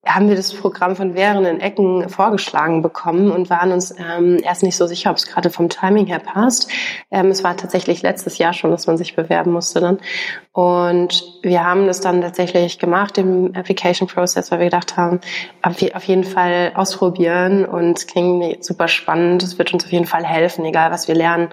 haben 0.07 0.29
wir 0.29 0.37
das 0.37 0.55
Programm 0.55 0.97
von 0.97 1.13
mehreren 1.13 1.61
Ecken 1.61 2.09
vorgeschlagen 2.09 2.83
bekommen 2.83 3.31
und 3.31 3.51
waren 3.51 3.73
uns 3.73 3.95
ähm, 3.99 4.39
erst 4.43 4.63
nicht 4.63 4.77
so 4.77 4.87
sicher, 4.87 5.11
ob 5.11 5.17
es 5.17 5.27
gerade 5.27 5.51
vom 5.51 5.69
Timing 5.69 6.07
her 6.07 6.21
passt. 6.21 6.71
Ähm, 7.11 7.27
es 7.27 7.43
war 7.43 7.57
tatsächlich 7.57 8.03
letztes 8.03 8.39
Jahr 8.39 8.53
schon, 8.53 8.71
dass 8.71 8.87
man 8.87 8.97
sich 8.97 9.17
bewerben 9.17 9.53
musste 9.53 9.81
dann. 9.81 9.99
Und 10.53 11.23
wir 11.43 11.65
haben 11.65 11.87
das 11.87 12.01
dann 12.01 12.21
tatsächlich 12.21 12.81
gemacht 12.81 13.17
im 13.19 13.55
Application 13.55 14.09
Process, 14.09 14.51
weil 14.51 14.59
wir 14.59 14.67
gedacht 14.67 14.97
haben, 14.97 15.21
auf 15.63 16.05
jeden 16.05 16.25
Fall 16.25 16.73
ausprobieren 16.75 17.65
und 17.65 18.09
klingt 18.09 18.65
super 18.65 18.89
spannend. 18.89 19.45
Es 19.45 19.59
wird 19.59 19.73
uns 19.73 19.85
auf 19.85 19.93
jeden 19.93 20.07
Fall 20.07 20.25
helfen, 20.25 20.65
egal 20.65 20.91
was 20.91 21.07
wir 21.07 21.15
lernen. 21.15 21.51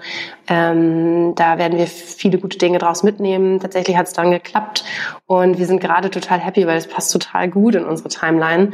Ähm, 0.48 1.34
da 1.36 1.58
werden 1.58 1.78
wir 1.78 1.86
viele 1.86 2.38
gute 2.38 2.58
Dinge 2.58 2.78
draus 2.78 3.02
mitnehmen. 3.04 3.60
Tatsächlich 3.60 3.96
hat 3.96 4.08
es 4.08 4.12
dann 4.12 4.32
geklappt 4.32 4.84
und 5.26 5.58
wir 5.58 5.66
sind 5.66 5.80
gerade 5.80 6.10
total 6.10 6.40
happy, 6.40 6.66
weil 6.66 6.78
es 6.78 6.88
passt 6.88 7.12
total 7.12 7.48
gut 7.48 7.76
in 7.76 7.84
unsere 7.84 8.08
Timeline, 8.36 8.72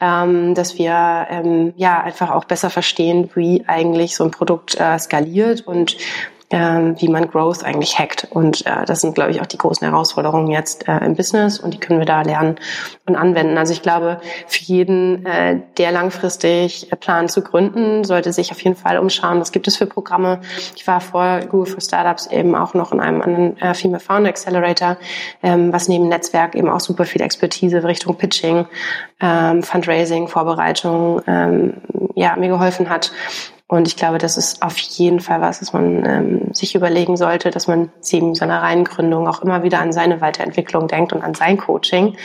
ähm, 0.00 0.54
dass 0.54 0.78
wir 0.78 1.26
ähm, 1.30 1.74
ja 1.76 2.02
einfach 2.02 2.30
auch 2.30 2.44
besser 2.44 2.70
verstehen, 2.70 3.30
wie 3.34 3.64
eigentlich 3.66 4.16
so 4.16 4.24
ein 4.24 4.30
Produkt 4.30 4.78
äh, 4.78 4.98
skaliert 4.98 5.66
und 5.66 5.96
ähm, 6.52 6.94
wie 7.00 7.08
man 7.08 7.28
Growth 7.28 7.64
eigentlich 7.64 7.98
hackt. 7.98 8.28
Und 8.30 8.66
äh, 8.66 8.84
das 8.84 9.00
sind, 9.00 9.14
glaube 9.14 9.30
ich, 9.30 9.40
auch 9.40 9.46
die 9.46 9.56
großen 9.56 9.88
Herausforderungen 9.88 10.48
jetzt 10.48 10.86
äh, 10.86 10.98
im 10.98 11.16
Business 11.16 11.58
und 11.58 11.72
die 11.72 11.78
können 11.78 11.98
wir 11.98 12.06
da 12.06 12.20
lernen 12.20 12.56
und 13.06 13.16
anwenden. 13.16 13.56
Also 13.56 13.72
ich 13.72 13.80
glaube, 13.80 14.20
für 14.46 14.62
jeden, 14.62 15.24
äh, 15.24 15.60
der 15.78 15.92
langfristig 15.92 16.90
plant 17.00 17.30
zu 17.30 17.42
gründen, 17.42 18.04
sollte 18.04 18.32
sich 18.34 18.52
auf 18.52 18.60
jeden 18.62 18.76
Fall 18.76 18.98
umschauen, 18.98 19.40
was 19.40 19.50
gibt 19.50 19.66
es 19.66 19.76
für 19.76 19.86
Programme. 19.86 20.42
Ich 20.76 20.86
war 20.86 21.00
vor 21.00 21.40
Google 21.48 21.72
for 21.72 21.80
Startups 21.80 22.26
eben 22.26 22.54
auch 22.54 22.74
noch 22.74 22.92
in 22.92 23.00
einem 23.00 23.22
anderen 23.22 23.58
äh, 23.58 23.72
Female 23.72 24.00
Founder 24.00 24.28
Accelerator, 24.28 24.98
ähm, 25.42 25.72
was 25.72 25.88
neben 25.88 26.08
Netzwerk 26.08 26.54
eben 26.54 26.68
auch 26.68 26.80
super 26.80 27.06
viel 27.06 27.22
Expertise 27.22 27.82
Richtung 27.82 28.16
Pitching, 28.16 28.66
ähm, 29.20 29.62
Fundraising, 29.62 30.28
Vorbereitung, 30.28 31.22
ähm, 31.26 31.74
ja, 32.14 32.36
mir 32.36 32.48
geholfen 32.48 32.90
hat. 32.90 33.10
Und 33.72 33.88
ich 33.88 33.96
glaube, 33.96 34.18
das 34.18 34.36
ist 34.36 34.60
auf 34.60 34.76
jeden 34.76 35.20
Fall 35.20 35.40
was, 35.40 35.62
was 35.62 35.72
man 35.72 36.04
ähm, 36.04 36.52
sich 36.52 36.74
überlegen 36.74 37.16
sollte, 37.16 37.50
dass 37.50 37.68
man 37.68 37.90
neben 38.12 38.34
seiner 38.34 38.60
reinen 38.60 38.84
Gründung 38.84 39.26
auch 39.26 39.40
immer 39.40 39.62
wieder 39.62 39.78
an 39.78 39.94
seine 39.94 40.20
Weiterentwicklung 40.20 40.88
denkt 40.88 41.14
und 41.14 41.22
an 41.22 41.32
sein 41.32 41.56
Coaching. 41.56 42.18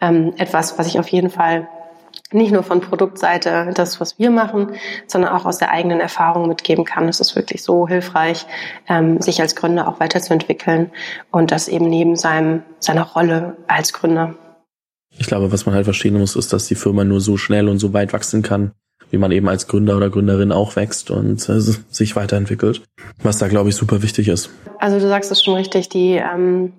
Ähm, 0.00 0.32
etwas, 0.36 0.78
was 0.78 0.86
ich 0.86 1.00
auf 1.00 1.08
jeden 1.08 1.28
Fall 1.28 1.66
nicht 2.30 2.52
nur 2.52 2.62
von 2.62 2.80
Produktseite, 2.80 3.72
das, 3.74 4.00
was 4.00 4.20
wir 4.20 4.30
machen, 4.30 4.76
sondern 5.08 5.32
auch 5.32 5.44
aus 5.44 5.58
der 5.58 5.72
eigenen 5.72 5.98
Erfahrung 5.98 6.46
mitgeben 6.46 6.84
kann. 6.84 7.08
Es 7.08 7.18
ist 7.18 7.34
wirklich 7.34 7.64
so 7.64 7.88
hilfreich, 7.88 8.46
ähm, 8.88 9.20
sich 9.20 9.40
als 9.40 9.56
Gründer 9.56 9.88
auch 9.88 9.98
weiterzuentwickeln 9.98 10.92
und 11.32 11.50
das 11.50 11.66
eben 11.66 11.88
neben 11.88 12.14
seinem, 12.14 12.62
seiner 12.78 13.02
Rolle 13.02 13.56
als 13.66 13.92
Gründer. 13.92 14.36
Ich 15.18 15.26
glaube, 15.26 15.50
was 15.50 15.66
man 15.66 15.74
halt 15.74 15.84
verstehen 15.84 16.16
muss, 16.16 16.36
ist, 16.36 16.52
dass 16.52 16.68
die 16.68 16.76
Firma 16.76 17.02
nur 17.02 17.20
so 17.20 17.36
schnell 17.36 17.68
und 17.68 17.80
so 17.80 17.92
weit 17.92 18.12
wachsen 18.12 18.42
kann, 18.42 18.70
wie 19.12 19.18
man 19.18 19.30
eben 19.30 19.48
als 19.48 19.68
Gründer 19.68 19.96
oder 19.96 20.10
Gründerin 20.10 20.50
auch 20.52 20.74
wächst 20.74 21.10
und 21.10 21.48
äh, 21.48 21.60
sich 21.60 22.16
weiterentwickelt, 22.16 22.82
was 23.22 23.38
da, 23.38 23.46
glaube 23.46 23.68
ich, 23.68 23.76
super 23.76 24.02
wichtig 24.02 24.26
ist. 24.26 24.50
Also 24.78 24.98
du 24.98 25.06
sagst 25.06 25.30
es 25.30 25.44
schon 25.44 25.54
richtig, 25.54 25.90
die, 25.90 26.14
ähm, 26.14 26.72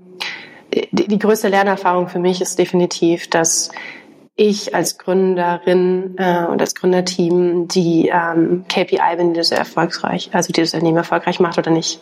die, 0.92 1.08
die 1.08 1.20
größte 1.20 1.48
Lernerfahrung 1.48 2.10
für 2.10 2.20
mich 2.20 2.42
ist 2.42 2.58
definitiv, 2.58 3.30
dass 3.30 3.70
ich 4.36 4.74
als 4.74 4.98
Gründerin 4.98 6.16
äh, 6.18 6.46
und 6.46 6.60
als 6.60 6.74
Gründerteam 6.74 7.68
die 7.68 8.12
ähm, 8.12 8.66
KPI 8.68 9.16
bin, 9.16 9.34
die 9.34 9.38
das 9.38 9.52
erfolgreich, 9.52 10.32
also 10.34 10.52
die 10.52 10.60
das 10.60 10.74
Unternehmen 10.74 10.98
erfolgreich 10.98 11.40
macht 11.40 11.60
oder 11.60 11.70
nicht. 11.70 12.02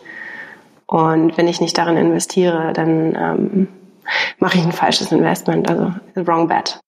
Und 0.86 1.36
wenn 1.36 1.46
ich 1.46 1.60
nicht 1.60 1.76
darin 1.76 1.98
investiere, 1.98 2.72
dann 2.72 3.16
ähm, 3.16 3.68
mache 4.38 4.56
ich 4.56 4.64
ein 4.64 4.72
falsches 4.72 5.12
Investment, 5.12 5.68
also 5.68 5.92
wrong 6.14 6.48
bet. 6.48 6.80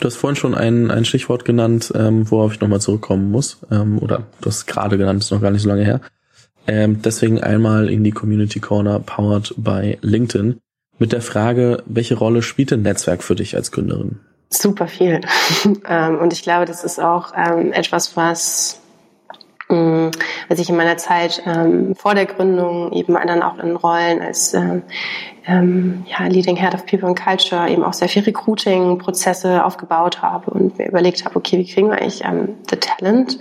Du 0.00 0.06
hast 0.06 0.16
vorhin 0.16 0.36
schon 0.36 0.54
ein, 0.54 0.90
ein 0.90 1.04
Stichwort 1.04 1.44
genannt, 1.44 1.92
ähm, 1.94 2.30
worauf 2.30 2.54
ich 2.54 2.60
nochmal 2.60 2.80
zurückkommen 2.80 3.30
muss. 3.30 3.58
Ähm, 3.70 3.98
oder 3.98 4.24
du 4.40 4.48
hast 4.48 4.66
gerade 4.66 4.96
genannt, 4.96 5.22
ist 5.22 5.30
noch 5.30 5.42
gar 5.42 5.50
nicht 5.50 5.62
so 5.62 5.68
lange 5.68 5.84
her. 5.84 6.00
Ähm, 6.66 7.02
deswegen 7.02 7.40
einmal 7.40 7.90
in 7.90 8.02
die 8.02 8.10
Community 8.10 8.60
Corner 8.60 8.98
powered 8.98 9.54
by 9.56 9.98
LinkedIn 10.00 10.58
mit 10.98 11.12
der 11.12 11.22
Frage, 11.22 11.82
welche 11.86 12.16
Rolle 12.16 12.42
spielt 12.42 12.72
ein 12.72 12.82
Netzwerk 12.82 13.22
für 13.22 13.34
dich 13.34 13.56
als 13.56 13.72
Gründerin? 13.72 14.20
Super 14.48 14.88
viel. 14.88 15.20
Ähm, 15.86 16.18
und 16.18 16.32
ich 16.32 16.42
glaube, 16.42 16.64
das 16.64 16.84
ist 16.84 17.00
auch 17.00 17.32
ähm, 17.36 17.72
etwas, 17.72 18.16
was 18.16 18.80
Mm, 19.70 20.10
als 20.48 20.58
ich 20.58 20.68
in 20.68 20.76
meiner 20.76 20.96
Zeit 20.96 21.42
ähm, 21.46 21.94
vor 21.94 22.14
der 22.14 22.26
Gründung 22.26 22.92
eben 22.92 23.14
dann 23.14 23.42
auch 23.42 23.58
in 23.58 23.76
Rollen 23.76 24.20
als 24.20 24.52
ähm, 24.52 24.82
ähm, 25.46 26.04
ja, 26.06 26.26
Leading 26.26 26.56
Head 26.56 26.74
of 26.74 26.86
People 26.86 27.08
and 27.08 27.18
Culture 27.18 27.68
eben 27.68 27.84
auch 27.84 27.92
sehr 27.92 28.08
viel 28.08 28.22
Recruiting-Prozesse 28.22 29.64
aufgebaut 29.64 30.22
habe 30.22 30.50
und 30.50 30.78
mir 30.78 30.88
überlegt 30.88 31.24
habe, 31.24 31.36
okay, 31.36 31.58
wie 31.58 31.72
kriegen 31.72 31.88
wir 31.88 31.98
eigentlich 31.98 32.24
ähm, 32.24 32.56
the 32.68 32.76
Talent? 32.76 33.38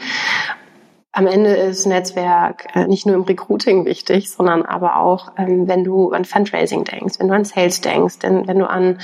Am 1.11 1.25
Ende 1.25 1.49
ist 1.49 1.87
Netzwerk 1.87 2.67
äh, 2.75 2.85
nicht 2.85 3.07
nur 3.07 3.15
im 3.15 3.23
Recruiting 3.23 3.85
wichtig, 3.85 4.29
sondern 4.29 4.63
aber 4.63 4.97
auch, 4.97 5.31
ähm, 5.37 5.67
wenn 5.67 5.83
du 5.83 6.11
an 6.11 6.25
Fundraising 6.25 6.83
denkst, 6.83 7.15
wenn 7.19 7.27
du 7.27 7.33
an 7.33 7.45
Sales 7.45 7.81
denkst, 7.81 8.17
wenn 8.21 8.59
du 8.59 8.69
an 8.69 8.99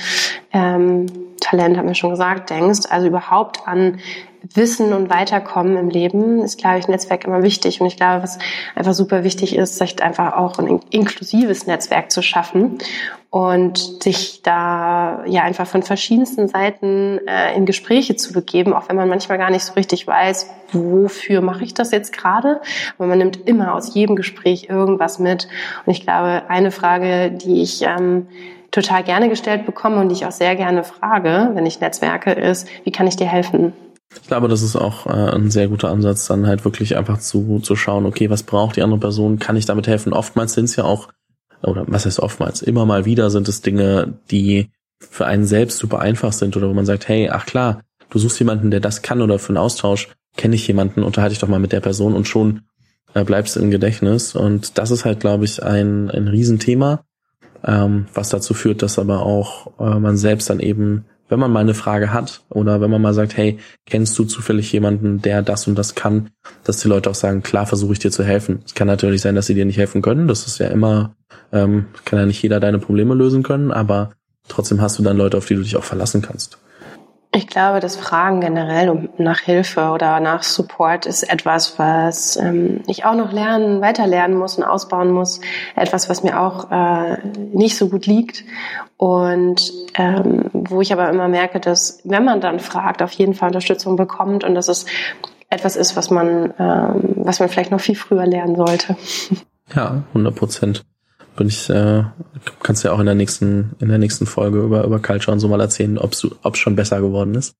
ähm, 0.52 1.06
Talent, 1.40 1.76
haben 1.76 1.88
wir 1.88 1.94
schon 1.96 2.10
gesagt, 2.10 2.50
denkst, 2.50 2.82
also 2.88 3.08
überhaupt 3.08 3.66
an 3.66 3.98
Wissen 4.54 4.92
und 4.92 5.10
Weiterkommen 5.10 5.76
im 5.76 5.88
Leben 5.88 6.42
ist, 6.42 6.58
glaube 6.58 6.78
ich, 6.78 6.88
Netzwerk 6.88 7.24
immer 7.24 7.42
wichtig. 7.42 7.80
Und 7.80 7.86
ich 7.86 7.96
glaube, 7.96 8.22
was 8.22 8.38
einfach 8.74 8.94
super 8.94 9.24
wichtig 9.24 9.56
ist, 9.56 9.78
sich 9.78 10.02
einfach 10.02 10.34
auch 10.34 10.58
ein 10.58 10.80
inklusives 10.90 11.66
Netzwerk 11.66 12.10
zu 12.10 12.22
schaffen 12.22 12.78
und 13.30 14.02
sich 14.02 14.42
da 14.42 15.24
ja 15.26 15.42
einfach 15.42 15.66
von 15.66 15.82
verschiedensten 15.82 16.48
Seiten 16.48 17.20
äh, 17.26 17.54
in 17.54 17.66
Gespräche 17.66 18.16
zu 18.16 18.32
begeben, 18.32 18.72
auch 18.72 18.88
wenn 18.88 18.96
man 18.96 19.08
manchmal 19.08 19.38
gar 19.38 19.50
nicht 19.50 19.64
so 19.64 19.74
richtig 19.74 20.06
weiß, 20.06 20.50
wofür 20.72 21.40
mache 21.40 21.64
ich 21.64 21.74
das 21.74 21.90
jetzt 21.90 22.12
gerade. 22.12 22.60
Aber 22.98 23.08
man 23.08 23.18
nimmt 23.18 23.46
immer 23.48 23.74
aus 23.74 23.94
jedem 23.94 24.16
Gespräch 24.16 24.68
irgendwas 24.68 25.18
mit. 25.18 25.48
Und 25.84 25.92
ich 25.92 26.02
glaube, 26.02 26.44
eine 26.48 26.70
Frage, 26.70 27.30
die 27.30 27.62
ich 27.62 27.82
ähm, 27.82 28.26
total 28.70 29.02
gerne 29.02 29.28
gestellt 29.28 29.66
bekomme 29.66 29.96
und 29.96 30.08
die 30.08 30.14
ich 30.14 30.26
auch 30.26 30.32
sehr 30.32 30.56
gerne 30.56 30.84
frage, 30.84 31.50
wenn 31.54 31.66
ich 31.66 31.80
netzwerke, 31.80 32.32
ist, 32.32 32.68
wie 32.84 32.92
kann 32.92 33.06
ich 33.06 33.16
dir 33.16 33.26
helfen? 33.26 33.72
Ich 34.14 34.28
glaube, 34.28 34.48
das 34.48 34.62
ist 34.62 34.76
auch 34.76 35.06
äh, 35.06 35.10
ein 35.10 35.50
sehr 35.50 35.68
guter 35.68 35.90
Ansatz, 35.90 36.26
dann 36.26 36.46
halt 36.46 36.64
wirklich 36.64 36.96
einfach 36.96 37.18
zu, 37.18 37.60
zu 37.60 37.76
schauen, 37.76 38.06
okay, 38.06 38.30
was 38.30 38.42
braucht 38.42 38.76
die 38.76 38.82
andere 38.82 39.00
Person, 39.00 39.38
kann 39.38 39.56
ich 39.56 39.66
damit 39.66 39.86
helfen? 39.86 40.12
Oftmals 40.12 40.54
sind 40.54 40.66
es 40.66 40.76
ja 40.76 40.84
auch, 40.84 41.08
oder 41.62 41.84
was 41.88 42.06
heißt 42.06 42.20
oftmals, 42.20 42.62
immer 42.62 42.86
mal 42.86 43.04
wieder 43.04 43.30
sind 43.30 43.48
es 43.48 43.62
Dinge, 43.62 44.14
die 44.30 44.70
für 44.98 45.26
einen 45.26 45.44
selbst 45.44 45.78
super 45.78 46.00
einfach 46.00 46.32
sind 46.32 46.56
oder 46.56 46.68
wo 46.68 46.74
man 46.74 46.86
sagt, 46.86 47.08
hey, 47.08 47.28
ach 47.30 47.46
klar, 47.46 47.82
du 48.10 48.18
suchst 48.18 48.38
jemanden, 48.38 48.70
der 48.70 48.80
das 48.80 49.02
kann 49.02 49.20
oder 49.20 49.38
für 49.38 49.50
einen 49.50 49.58
Austausch 49.58 50.08
kenne 50.36 50.54
ich 50.54 50.66
jemanden, 50.66 51.02
unterhalte 51.02 51.32
ich 51.32 51.38
doch 51.38 51.48
mal 51.48 51.60
mit 51.60 51.72
der 51.72 51.80
Person 51.80 52.14
und 52.14 52.28
schon 52.28 52.62
äh, 53.14 53.24
bleibst 53.24 53.56
im 53.56 53.70
Gedächtnis. 53.70 54.34
Und 54.34 54.78
das 54.78 54.90
ist 54.90 55.04
halt, 55.04 55.20
glaube 55.20 55.44
ich, 55.44 55.62
ein, 55.62 56.10
ein 56.10 56.28
Riesenthema, 56.28 57.04
ähm, 57.64 58.06
was 58.14 58.28
dazu 58.28 58.54
führt, 58.54 58.82
dass 58.82 58.98
aber 58.98 59.22
auch 59.22 59.78
äh, 59.80 59.98
man 59.98 60.16
selbst 60.16 60.50
dann 60.50 60.60
eben 60.60 61.06
wenn 61.28 61.40
man 61.40 61.50
mal 61.50 61.60
eine 61.60 61.74
Frage 61.74 62.12
hat 62.12 62.42
oder 62.48 62.80
wenn 62.80 62.90
man 62.90 63.02
mal 63.02 63.14
sagt, 63.14 63.36
hey, 63.36 63.58
kennst 63.84 64.18
du 64.18 64.24
zufällig 64.24 64.72
jemanden, 64.72 65.22
der 65.22 65.42
das 65.42 65.66
und 65.66 65.76
das 65.76 65.94
kann, 65.94 66.30
dass 66.64 66.78
die 66.78 66.88
Leute 66.88 67.10
auch 67.10 67.14
sagen, 67.14 67.42
klar, 67.42 67.66
versuche 67.66 67.94
ich 67.94 67.98
dir 67.98 68.10
zu 68.10 68.24
helfen. 68.24 68.60
Es 68.64 68.74
kann 68.74 68.86
natürlich 68.86 69.20
sein, 69.20 69.34
dass 69.34 69.46
sie 69.46 69.54
dir 69.54 69.64
nicht 69.64 69.78
helfen 69.78 70.02
können. 70.02 70.28
Das 70.28 70.46
ist 70.46 70.58
ja 70.58 70.68
immer, 70.68 71.14
ähm, 71.52 71.86
kann 72.04 72.18
ja 72.18 72.26
nicht 72.26 72.42
jeder 72.42 72.60
deine 72.60 72.78
Probleme 72.78 73.14
lösen 73.14 73.42
können, 73.42 73.72
aber 73.72 74.10
trotzdem 74.48 74.80
hast 74.80 74.98
du 74.98 75.02
dann 75.02 75.16
Leute, 75.16 75.36
auf 75.36 75.46
die 75.46 75.54
du 75.54 75.62
dich 75.62 75.76
auch 75.76 75.84
verlassen 75.84 76.22
kannst. 76.22 76.58
Ich 77.36 77.48
glaube, 77.48 77.80
das 77.80 77.96
Fragen 77.96 78.40
generell 78.40 79.10
nach 79.18 79.40
Hilfe 79.40 79.90
oder 79.90 80.20
nach 80.20 80.42
Support 80.42 81.04
ist 81.04 81.22
etwas, 81.22 81.78
was 81.78 82.36
ähm, 82.36 82.80
ich 82.86 83.04
auch 83.04 83.14
noch 83.14 83.30
lernen, 83.30 83.82
weiter 83.82 84.06
lernen 84.06 84.38
muss 84.38 84.56
und 84.56 84.64
ausbauen 84.64 85.10
muss. 85.10 85.42
Etwas, 85.74 86.08
was 86.08 86.22
mir 86.22 86.40
auch 86.40 86.70
äh, 86.70 87.18
nicht 87.52 87.76
so 87.76 87.90
gut 87.90 88.06
liegt 88.06 88.42
und 88.96 89.70
ähm, 89.96 90.48
wo 90.54 90.80
ich 90.80 90.94
aber 90.94 91.10
immer 91.10 91.28
merke, 91.28 91.60
dass 91.60 92.00
wenn 92.04 92.24
man 92.24 92.40
dann 92.40 92.58
fragt, 92.58 93.02
auf 93.02 93.12
jeden 93.12 93.34
Fall 93.34 93.48
Unterstützung 93.48 93.96
bekommt 93.96 94.42
und 94.42 94.54
dass 94.54 94.68
es 94.68 94.86
etwas 95.50 95.76
ist, 95.76 95.94
was 95.94 96.08
man, 96.08 96.54
ähm, 96.58 97.16
was 97.16 97.38
man 97.38 97.50
vielleicht 97.50 97.70
noch 97.70 97.80
viel 97.80 97.96
früher 97.96 98.24
lernen 98.24 98.56
sollte. 98.56 98.96
Ja, 99.74 100.04
100 100.14 100.34
Prozent 100.34 100.84
bin 101.36 101.48
ich, 101.48 101.70
äh, 101.70 102.04
kannst 102.62 102.84
ja 102.84 102.92
auch 102.92 102.98
in 102.98 103.06
der 103.06 103.14
nächsten, 103.14 103.72
in 103.78 103.88
der 103.88 103.98
nächsten 103.98 104.26
Folge 104.26 104.60
über, 104.60 104.84
über 104.84 104.98
Culture 104.98 105.32
und 105.32 105.40
so 105.40 105.48
mal 105.48 105.60
erzählen, 105.60 105.98
ob 105.98 106.12
es 106.12 106.58
schon 106.58 106.76
besser 106.76 107.00
geworden 107.00 107.34
ist. 107.34 107.54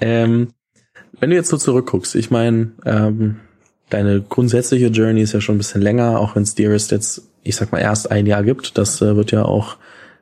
Ähm, 0.00 0.48
wenn 1.20 1.30
du 1.30 1.36
jetzt 1.36 1.48
so 1.48 1.56
zurückguckst, 1.56 2.14
ich 2.14 2.30
meine, 2.30 2.72
ähm, 2.84 3.36
deine 3.90 4.20
grundsätzliche 4.20 4.88
Journey 4.88 5.22
ist 5.22 5.32
ja 5.32 5.40
schon 5.40 5.56
ein 5.56 5.58
bisschen 5.58 5.82
länger, 5.82 6.20
auch 6.20 6.36
wenn 6.36 6.42
es 6.42 6.54
Dearest 6.54 6.90
jetzt, 6.90 7.22
ich 7.42 7.56
sag 7.56 7.72
mal, 7.72 7.78
erst 7.78 8.10
ein 8.10 8.26
Jahr 8.26 8.42
gibt. 8.42 8.78
Das 8.78 9.00
äh, 9.00 9.16
wird 9.16 9.30
ja 9.30 9.44
auch, 9.44 9.76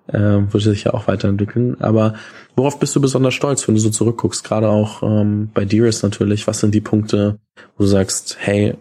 äh, 0.08 0.18
wird 0.18 0.62
sich 0.62 0.84
ja 0.84 0.94
auch 0.94 1.08
weiterentwickeln. 1.08 1.80
Aber 1.80 2.14
worauf 2.54 2.78
bist 2.78 2.94
du 2.96 3.00
besonders 3.00 3.34
stolz, 3.34 3.66
wenn 3.66 3.74
du 3.74 3.80
so 3.80 3.90
zurückguckst? 3.90 4.44
Gerade 4.44 4.68
auch 4.68 5.02
ähm, 5.02 5.50
bei 5.52 5.64
Dearest 5.64 6.02
natürlich. 6.02 6.46
Was 6.46 6.60
sind 6.60 6.74
die 6.74 6.80
Punkte, 6.80 7.38
wo 7.76 7.84
du 7.84 7.88
sagst, 7.88 8.36
hey, 8.38 8.74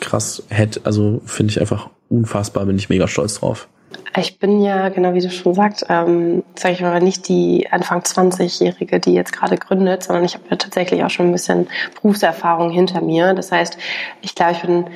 krass, 0.00 0.42
hätte, 0.48 0.80
also 0.84 1.22
finde 1.24 1.52
ich 1.52 1.60
einfach 1.60 1.90
unfassbar, 2.08 2.66
bin 2.66 2.76
ich 2.76 2.88
mega 2.88 3.08
stolz 3.08 3.40
drauf. 3.40 3.68
Ich 4.16 4.38
bin 4.38 4.62
ja, 4.62 4.88
genau 4.88 5.14
wie 5.14 5.20
du 5.20 5.30
schon 5.30 5.54
sagst, 5.54 5.86
ähm, 5.88 6.42
sage 6.56 6.74
ich 6.74 6.80
mal, 6.80 7.00
nicht 7.00 7.28
die 7.28 7.68
Anfang 7.70 8.00
20-Jährige, 8.00 9.00
die 9.00 9.12
jetzt 9.12 9.32
gerade 9.32 9.56
gründet, 9.56 10.02
sondern 10.02 10.24
ich 10.24 10.34
habe 10.34 10.44
ja 10.50 10.56
tatsächlich 10.56 11.04
auch 11.04 11.10
schon 11.10 11.26
ein 11.26 11.32
bisschen 11.32 11.68
Berufserfahrung 11.94 12.70
hinter 12.70 13.00
mir. 13.00 13.34
Das 13.34 13.52
heißt, 13.52 13.78
ich 14.22 14.34
glaube, 14.34 14.52
ich 14.52 14.62
bin 14.62 14.86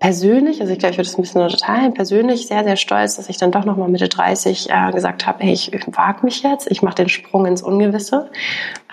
persönlich, 0.00 0.62
also 0.62 0.72
ich 0.72 0.78
glaube, 0.78 0.92
ich 0.92 0.98
würde 0.98 1.08
es 1.08 1.16
ein 1.16 1.22
bisschen 1.22 1.42
unterteilen, 1.42 1.92
persönlich 1.92 2.46
sehr, 2.48 2.64
sehr 2.64 2.76
stolz, 2.76 3.16
dass 3.16 3.28
ich 3.28 3.36
dann 3.36 3.52
doch 3.52 3.66
nochmal 3.66 3.90
Mitte 3.90 4.08
30 4.08 4.70
äh, 4.70 4.92
gesagt 4.92 5.26
habe, 5.26 5.44
hey, 5.44 5.52
ich 5.52 5.70
wage 5.88 6.24
mich 6.24 6.42
jetzt, 6.42 6.70
ich 6.70 6.80
mache 6.80 6.96
den 6.96 7.10
Sprung 7.10 7.44
ins 7.44 7.62
Ungewisse. 7.62 8.30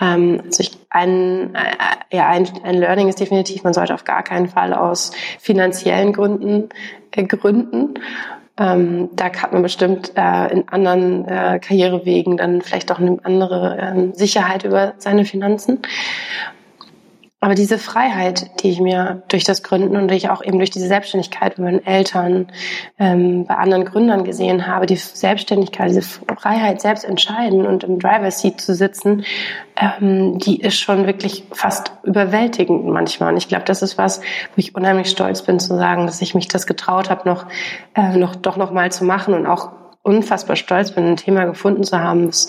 Ähm, 0.00 0.42
also 0.44 0.60
ich, 0.60 0.78
ein, 0.90 1.54
äh, 1.54 2.16
ja, 2.16 2.28
ein, 2.28 2.46
ein 2.62 2.76
Learning 2.76 3.08
ist 3.08 3.20
definitiv, 3.20 3.64
man 3.64 3.72
sollte 3.72 3.94
auf 3.94 4.04
gar 4.04 4.22
keinen 4.22 4.48
Fall 4.48 4.74
aus 4.74 5.12
finanziellen 5.40 6.12
Gründen 6.12 6.68
äh, 7.12 7.24
gründen. 7.24 7.94
Ähm, 8.58 9.08
da 9.12 9.26
hat 9.26 9.52
man 9.52 9.62
bestimmt 9.62 10.12
äh, 10.14 10.52
in 10.52 10.68
anderen 10.68 11.26
äh, 11.26 11.58
Karrierewegen 11.58 12.36
dann 12.36 12.60
vielleicht 12.60 12.92
auch 12.92 12.98
eine 12.98 13.18
andere 13.22 13.78
äh, 13.78 14.16
Sicherheit 14.16 14.64
über 14.64 14.92
seine 14.98 15.24
Finanzen. 15.24 15.80
Aber 17.40 17.54
diese 17.54 17.78
Freiheit, 17.78 18.62
die 18.62 18.70
ich 18.70 18.80
mir 18.80 19.22
durch 19.28 19.44
das 19.44 19.62
Gründen 19.62 19.96
und 19.96 20.10
ich 20.10 20.28
auch 20.28 20.42
eben 20.42 20.58
durch 20.58 20.70
diese 20.70 20.88
Selbstständigkeit 20.88 21.54
bei 21.56 21.62
meinen 21.62 21.86
Eltern, 21.86 22.48
ähm, 22.98 23.46
bei 23.46 23.54
anderen 23.54 23.84
Gründern 23.84 24.24
gesehen 24.24 24.66
habe, 24.66 24.86
die 24.86 24.96
Selbstständigkeit, 24.96 25.88
diese 25.88 26.02
Freiheit, 26.02 26.80
selbst 26.80 27.04
entscheiden 27.04 27.64
und 27.64 27.84
im 27.84 28.00
Driver 28.00 28.32
Seat 28.32 28.60
zu 28.60 28.74
sitzen, 28.74 29.24
ähm, 29.76 30.38
die 30.38 30.60
ist 30.60 30.80
schon 30.80 31.06
wirklich 31.06 31.44
fast 31.52 31.92
überwältigend 32.02 32.86
manchmal. 32.86 33.30
Und 33.32 33.38
ich 33.38 33.46
glaube, 33.46 33.64
das 33.64 33.82
ist 33.82 33.96
was, 33.96 34.18
wo 34.18 34.54
ich 34.56 34.74
unheimlich 34.74 35.08
stolz 35.08 35.42
bin 35.42 35.60
zu 35.60 35.76
sagen, 35.76 36.06
dass 36.06 36.20
ich 36.20 36.34
mich 36.34 36.48
das 36.48 36.66
getraut 36.66 37.08
habe, 37.08 37.28
noch, 37.28 37.46
äh, 37.94 38.16
noch 38.16 38.34
doch 38.34 38.56
noch 38.56 38.72
mal 38.72 38.90
zu 38.90 39.04
machen 39.04 39.34
und 39.34 39.46
auch 39.46 39.70
unfassbar 40.08 40.56
stolz 40.56 40.92
bin, 40.92 41.04
ein 41.04 41.16
Thema 41.16 41.44
gefunden 41.44 41.84
zu 41.84 42.00
haben, 42.00 42.26
das 42.26 42.46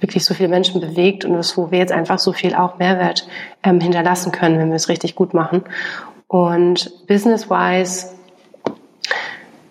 wirklich 0.00 0.24
so 0.24 0.34
viele 0.34 0.48
Menschen 0.48 0.80
bewegt 0.80 1.24
und 1.24 1.56
wo 1.56 1.70
wir 1.70 1.78
jetzt 1.78 1.92
einfach 1.92 2.18
so 2.18 2.32
viel 2.32 2.54
auch 2.54 2.78
Mehrwert 2.78 3.28
ähm, 3.62 3.80
hinterlassen 3.80 4.32
können, 4.32 4.58
wenn 4.58 4.68
wir 4.70 4.76
es 4.76 4.88
richtig 4.88 5.14
gut 5.14 5.32
machen. 5.32 5.62
Und 6.26 7.06
business-wise 7.06 8.08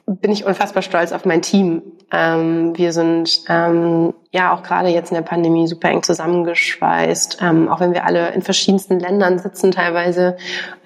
bin 0.08 0.32
ich 0.32 0.46
unfassbar 0.46 0.82
stolz 0.82 1.12
auf 1.12 1.26
mein 1.26 1.42
Team. 1.42 1.82
Ähm, 2.12 2.78
wir 2.78 2.94
sind 2.94 3.42
ähm, 3.50 4.14
ja 4.32 4.54
auch 4.54 4.64
gerade 4.64 4.88
jetzt 4.90 5.10
in 5.10 5.16
der 5.16 5.24
Pandemie 5.24 5.68
super 5.68 5.90
eng 5.90 6.04
zusammengeschweißt, 6.04 7.40
ähm, 7.42 7.68
auch 7.68 7.82
wenn 7.82 7.94
wir 7.94 8.06
alle 8.06 8.30
in 8.30 8.44
verschiedensten 8.44 9.00
Ländern 9.00 9.40
sitzen 9.40 9.72
teilweise 9.72 10.38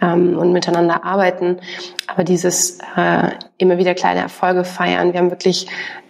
ähm, 0.02 0.38
und 0.38 0.52
miteinander 0.52 1.04
arbeiten. 1.04 1.60
Aber 2.08 2.24
dieses 2.24 2.80
äh, 2.96 3.30
immer 3.58 3.78
wieder 3.78 3.94
kleine 3.94 4.22
Erfolge 4.22 4.64
feiern. 4.64 5.14
Wir 5.14 5.20
haben 5.20 5.30
wirklich 5.30 5.68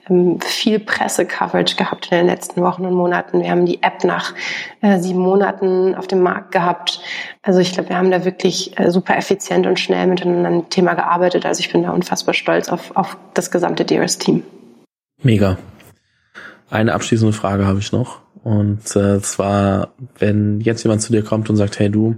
ähm, 0.09 0.39
viel 0.41 0.79
Presse-Coverage 0.79 1.75
gehabt 1.75 2.11
in 2.11 2.17
den 2.17 2.27
letzten 2.27 2.61
Wochen 2.61 2.85
und 2.85 2.93
Monaten. 2.93 3.41
Wir 3.41 3.51
haben 3.51 3.65
die 3.65 3.81
App 3.83 4.03
nach 4.03 4.33
äh, 4.81 4.99
sieben 4.99 5.19
Monaten 5.19 5.95
auf 5.95 6.07
dem 6.07 6.21
Markt 6.21 6.51
gehabt. 6.51 7.01
Also 7.41 7.59
ich 7.59 7.73
glaube, 7.73 7.89
wir 7.89 7.97
haben 7.97 8.11
da 8.11 8.25
wirklich 8.25 8.77
äh, 8.79 8.91
super 8.91 9.17
effizient 9.17 9.67
und 9.67 9.79
schnell 9.79 10.07
miteinander 10.07 10.49
an 10.49 10.69
Thema 10.69 10.93
gearbeitet. 10.93 11.45
Also 11.45 11.59
ich 11.59 11.71
bin 11.71 11.83
da 11.83 11.91
unfassbar 11.91 12.33
stolz 12.33 12.69
auf, 12.69 12.95
auf 12.95 13.17
das 13.33 13.51
gesamte 13.51 13.85
DRS-Team. 13.85 14.43
Mega. 15.21 15.57
Eine 16.69 16.93
abschließende 16.93 17.33
Frage 17.33 17.65
habe 17.65 17.79
ich 17.79 17.91
noch. 17.91 18.19
Und 18.43 18.95
äh, 18.95 19.19
zwar, 19.21 19.89
wenn 20.17 20.61
jetzt 20.61 20.83
jemand 20.83 21.01
zu 21.01 21.11
dir 21.11 21.23
kommt 21.23 21.49
und 21.49 21.57
sagt, 21.57 21.79
hey 21.79 21.89
du, 21.89 22.15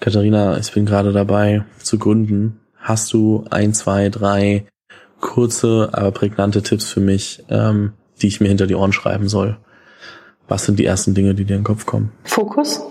Katharina, 0.00 0.58
ich 0.58 0.72
bin 0.72 0.84
gerade 0.84 1.12
dabei 1.12 1.64
zu 1.78 1.98
gründen, 1.98 2.60
hast 2.78 3.12
du 3.12 3.44
ein, 3.50 3.72
zwei, 3.72 4.08
drei 4.10 4.66
kurze, 5.20 5.90
aber 5.92 6.10
prägnante 6.10 6.62
Tipps 6.62 6.84
für 6.84 7.00
mich, 7.00 7.44
ähm, 7.48 7.92
die 8.20 8.28
ich 8.28 8.40
mir 8.40 8.48
hinter 8.48 8.66
die 8.66 8.74
Ohren 8.74 8.92
schreiben 8.92 9.28
soll. 9.28 9.56
Was 10.48 10.64
sind 10.64 10.78
die 10.78 10.84
ersten 10.84 11.14
Dinge, 11.14 11.34
die 11.34 11.44
dir 11.44 11.56
in 11.56 11.60
den 11.60 11.66
Kopf 11.66 11.86
kommen? 11.86 12.12
Fokus. 12.24 12.82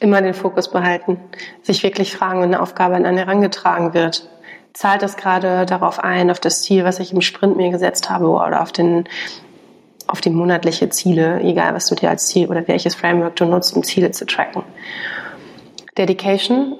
Immer 0.00 0.20
den 0.20 0.34
Fokus 0.34 0.70
behalten. 0.70 1.18
Sich 1.62 1.82
wirklich 1.82 2.14
fragen, 2.14 2.40
wenn 2.40 2.54
eine 2.54 2.60
Aufgabe 2.60 2.96
an 2.96 3.06
einen 3.06 3.18
herangetragen 3.18 3.94
wird. 3.94 4.28
Zahlt 4.72 5.02
das 5.02 5.16
gerade 5.16 5.64
darauf 5.66 6.00
ein, 6.00 6.30
auf 6.30 6.40
das 6.40 6.62
Ziel, 6.62 6.84
was 6.84 6.98
ich 6.98 7.12
im 7.12 7.20
Sprint 7.20 7.56
mir 7.56 7.70
gesetzt 7.70 8.10
habe 8.10 8.28
oder 8.28 8.62
auf 8.62 8.72
den 8.72 9.04
auf 10.08 10.20
die 10.20 10.30
monatliche 10.30 10.90
Ziele, 10.90 11.40
egal 11.40 11.74
was 11.74 11.86
du 11.86 11.94
dir 11.94 12.10
als 12.10 12.26
Ziel 12.26 12.48
oder 12.48 12.66
welches 12.68 12.94
Framework 12.94 13.36
du 13.36 13.46
nutzt, 13.46 13.74
um 13.74 13.82
Ziele 13.82 14.10
zu 14.10 14.26
tracken. 14.26 14.62
Dedication 15.96 16.76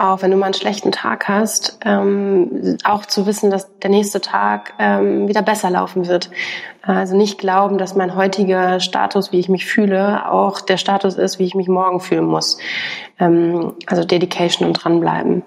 auch 0.00 0.22
wenn 0.22 0.30
du 0.30 0.36
mal 0.36 0.46
einen 0.46 0.54
schlechten 0.54 0.92
Tag 0.92 1.28
hast, 1.28 1.78
ähm, 1.84 2.78
auch 2.84 3.04
zu 3.04 3.26
wissen, 3.26 3.50
dass 3.50 3.68
der 3.78 3.90
nächste 3.90 4.20
Tag 4.20 4.72
ähm, 4.78 5.28
wieder 5.28 5.42
besser 5.42 5.70
laufen 5.70 6.08
wird. 6.08 6.30
Also 6.82 7.16
nicht 7.16 7.38
glauben, 7.38 7.76
dass 7.76 7.94
mein 7.94 8.16
heutiger 8.16 8.80
Status, 8.80 9.32
wie 9.32 9.38
ich 9.38 9.50
mich 9.50 9.66
fühle, 9.66 10.30
auch 10.30 10.62
der 10.62 10.78
Status 10.78 11.16
ist, 11.16 11.38
wie 11.38 11.44
ich 11.44 11.54
mich 11.54 11.68
morgen 11.68 12.00
fühlen 12.00 12.24
muss. 12.24 12.58
Ähm, 13.18 13.74
also 13.86 14.02
Dedication 14.02 14.66
und 14.66 14.74
dranbleiben. 14.74 15.42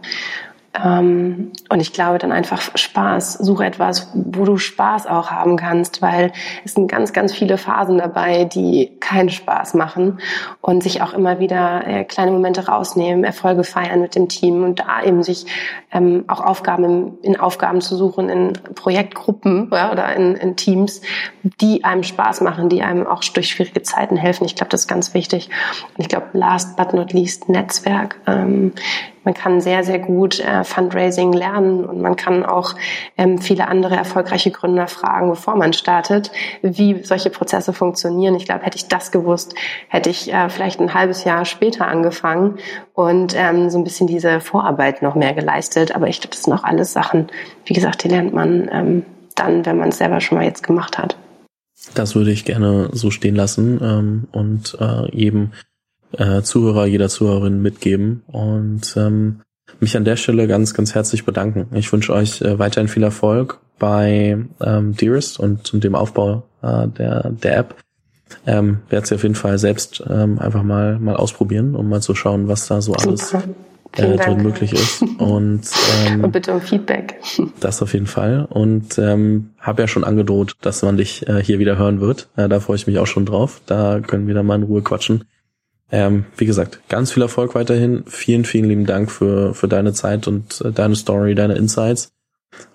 Ähm, 0.81 1.51
und 1.69 1.79
ich 1.79 1.93
glaube 1.93 2.17
dann 2.17 2.31
einfach 2.31 2.61
Spaß. 2.75 3.33
Suche 3.33 3.65
etwas, 3.65 4.09
wo 4.13 4.43
du 4.45 4.57
Spaß 4.57 5.07
auch 5.07 5.29
haben 5.29 5.55
kannst, 5.55 6.01
weil 6.01 6.31
es 6.65 6.73
sind 6.73 6.89
ganz, 6.89 7.13
ganz 7.13 7.33
viele 7.33 7.57
Phasen 7.57 7.99
dabei, 7.99 8.45
die 8.45 8.91
keinen 8.99 9.29
Spaß 9.29 9.75
machen 9.75 10.19
und 10.61 10.81
sich 10.81 11.01
auch 11.01 11.13
immer 11.13 11.39
wieder 11.39 11.85
äh, 11.85 12.03
kleine 12.03 12.31
Momente 12.31 12.67
rausnehmen, 12.67 13.23
Erfolge 13.23 13.63
feiern 13.63 14.01
mit 14.01 14.15
dem 14.15 14.29
Team 14.29 14.63
und 14.63 14.79
da 14.79 15.03
eben 15.03 15.21
sich 15.21 15.45
ähm, 15.93 16.25
auch 16.27 16.41
Aufgaben 16.41 17.19
in, 17.21 17.39
Aufgaben 17.39 17.79
zu 17.79 17.95
suchen, 17.95 18.29
in 18.29 18.53
Projektgruppen 18.75 19.69
ja, 19.71 19.91
oder 19.91 20.15
in, 20.15 20.35
in, 20.35 20.55
Teams, 20.55 21.01
die 21.43 21.83
einem 21.83 22.03
Spaß 22.03 22.41
machen, 22.41 22.69
die 22.69 22.81
einem 22.81 23.05
auch 23.05 23.23
durch 23.23 23.49
schwierige 23.49 23.83
Zeiten 23.83 24.17
helfen. 24.17 24.45
Ich 24.45 24.55
glaube, 24.55 24.69
das 24.69 24.81
ist 24.81 24.87
ganz 24.87 25.13
wichtig. 25.13 25.49
Und 25.95 26.01
ich 26.01 26.09
glaube, 26.09 26.27
last 26.33 26.75
but 26.75 26.93
not 26.93 27.13
least, 27.13 27.47
Netzwerk. 27.47 28.19
Ähm, 28.25 28.73
man 29.23 29.33
kann 29.33 29.61
sehr, 29.61 29.83
sehr 29.83 29.99
gut 29.99 30.39
äh, 30.39 30.63
Fundraising 30.63 31.31
lernen 31.31 31.85
und 31.85 32.01
man 32.01 32.15
kann 32.15 32.45
auch 32.45 32.75
ähm, 33.17 33.37
viele 33.37 33.67
andere 33.67 33.95
erfolgreiche 33.95 34.51
Gründer 34.51 34.87
fragen, 34.87 35.29
bevor 35.29 35.55
man 35.55 35.73
startet, 35.73 36.31
wie 36.61 37.03
solche 37.03 37.29
Prozesse 37.29 37.71
funktionieren. 37.71 38.35
Ich 38.35 38.45
glaube, 38.45 38.65
hätte 38.65 38.77
ich 38.77 38.87
das 38.89 39.11
gewusst, 39.11 39.55
hätte 39.87 40.09
ich 40.09 40.33
äh, 40.33 40.49
vielleicht 40.49 40.81
ein 40.81 40.93
halbes 40.93 41.23
Jahr 41.23 41.45
später 41.45 41.87
angefangen 41.87 42.57
und 42.93 43.33
ähm, 43.35 43.69
so 43.69 43.77
ein 43.77 43.83
bisschen 43.83 44.07
diese 44.07 44.39
Vorarbeit 44.39 45.01
noch 45.01 45.15
mehr 45.15 45.33
geleistet. 45.33 45.95
Aber 45.95 46.07
ich 46.07 46.21
glaube, 46.21 46.35
das 46.35 46.43
sind 46.43 46.53
auch 46.53 46.63
alles 46.63 46.93
Sachen, 46.93 47.27
wie 47.65 47.73
gesagt, 47.73 48.03
die 48.03 48.09
lernt 48.09 48.33
man 48.33 48.69
ähm, 48.71 49.05
dann, 49.35 49.65
wenn 49.65 49.77
man 49.77 49.89
es 49.89 49.97
selber 49.97 50.21
schon 50.21 50.37
mal 50.37 50.45
jetzt 50.45 50.63
gemacht 50.63 50.97
hat. 50.97 51.17
Das 51.95 52.15
würde 52.15 52.31
ich 52.31 52.45
gerne 52.45 52.89
so 52.93 53.11
stehen 53.11 53.35
lassen 53.35 53.79
ähm, 53.81 54.27
und 54.31 54.77
äh, 54.79 55.15
jedem 55.15 55.51
äh, 56.17 56.41
Zuhörer, 56.41 56.85
jeder 56.85 57.09
Zuhörerin 57.09 57.61
mitgeben 57.61 58.23
und 58.27 58.95
ähm, 58.95 59.41
mich 59.79 59.97
an 59.97 60.05
der 60.05 60.15
Stelle 60.15 60.47
ganz, 60.47 60.73
ganz 60.73 60.93
herzlich 60.93 61.25
bedanken. 61.25 61.75
Ich 61.75 61.91
wünsche 61.91 62.13
euch 62.13 62.41
äh, 62.41 62.59
weiterhin 62.59 62.87
viel 62.87 63.03
Erfolg 63.03 63.59
bei 63.79 64.37
ähm, 64.61 64.95
Dearest 64.95 65.39
und, 65.39 65.83
dem 65.83 65.95
Aufbau 65.95 66.43
äh, 66.61 66.87
der, 66.87 67.31
der 67.31 67.57
App. 67.57 67.75
Ähm, 68.45 68.79
werde 68.89 69.07
sie 69.07 69.15
auf 69.15 69.23
jeden 69.23 69.35
Fall 69.35 69.57
selbst 69.57 70.03
ähm, 70.09 70.39
einfach 70.39 70.63
mal 70.63 70.99
mal 70.99 71.15
ausprobieren, 71.15 71.75
um 71.75 71.89
mal 71.89 72.01
zu 72.01 72.15
schauen, 72.15 72.47
was 72.47 72.67
da 72.67 72.81
so 72.81 72.93
alles 72.93 73.33
äh, 73.97 74.17
drin 74.17 74.41
möglich 74.43 74.73
ist. 74.73 75.01
Und, 75.19 75.61
ähm, 76.05 76.23
und 76.23 76.31
bitte 76.31 76.53
um 76.53 76.61
Feedback. 76.61 77.19
Das 77.59 77.81
auf 77.81 77.93
jeden 77.93 78.07
Fall. 78.07 78.45
Und 78.49 78.97
ähm, 78.97 79.51
habe 79.59 79.83
ja 79.83 79.87
schon 79.87 80.03
angedroht, 80.03 80.55
dass 80.61 80.81
man 80.81 80.97
dich 80.97 81.27
äh, 81.27 81.43
hier 81.43 81.59
wieder 81.59 81.77
hören 81.77 82.01
wird. 82.01 82.29
Äh, 82.35 82.49
da 82.49 82.59
freue 82.59 82.75
ich 82.75 82.87
mich 82.87 82.99
auch 82.99 83.07
schon 83.07 83.25
drauf. 83.25 83.61
Da 83.65 83.99
können 83.99 84.27
wir 84.27 84.33
dann 84.33 84.45
mal 84.45 84.55
in 84.55 84.63
Ruhe 84.63 84.81
quatschen. 84.81 85.25
Ähm, 85.91 86.25
wie 86.37 86.45
gesagt, 86.45 86.79
ganz 86.89 87.11
viel 87.11 87.21
Erfolg 87.21 87.53
weiterhin. 87.53 88.03
Vielen, 88.07 88.45
vielen 88.45 88.65
lieben 88.65 88.85
Dank 88.85 89.11
für, 89.11 89.53
für 89.53 89.67
deine 89.67 89.93
Zeit 89.93 90.27
und 90.27 90.61
äh, 90.61 90.71
deine 90.71 90.95
Story, 90.95 91.35
deine 91.35 91.55
Insights. 91.55 92.11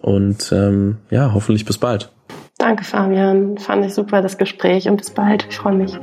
Und 0.00 0.52
ähm, 0.52 0.98
ja, 1.10 1.32
hoffentlich 1.34 1.64
bis 1.64 1.78
bald. 1.78 2.10
Danke, 2.58 2.82
Fabian. 2.82 3.56
Fand 3.56 3.86
ich 3.86 3.94
super, 3.94 4.20
das 4.20 4.36
Gespräch 4.36 4.88
und 4.88 4.96
bis 4.96 5.10
bald. 5.10 5.46
Ich 5.48 5.56
freue 5.56 5.76
mich. 5.76 5.96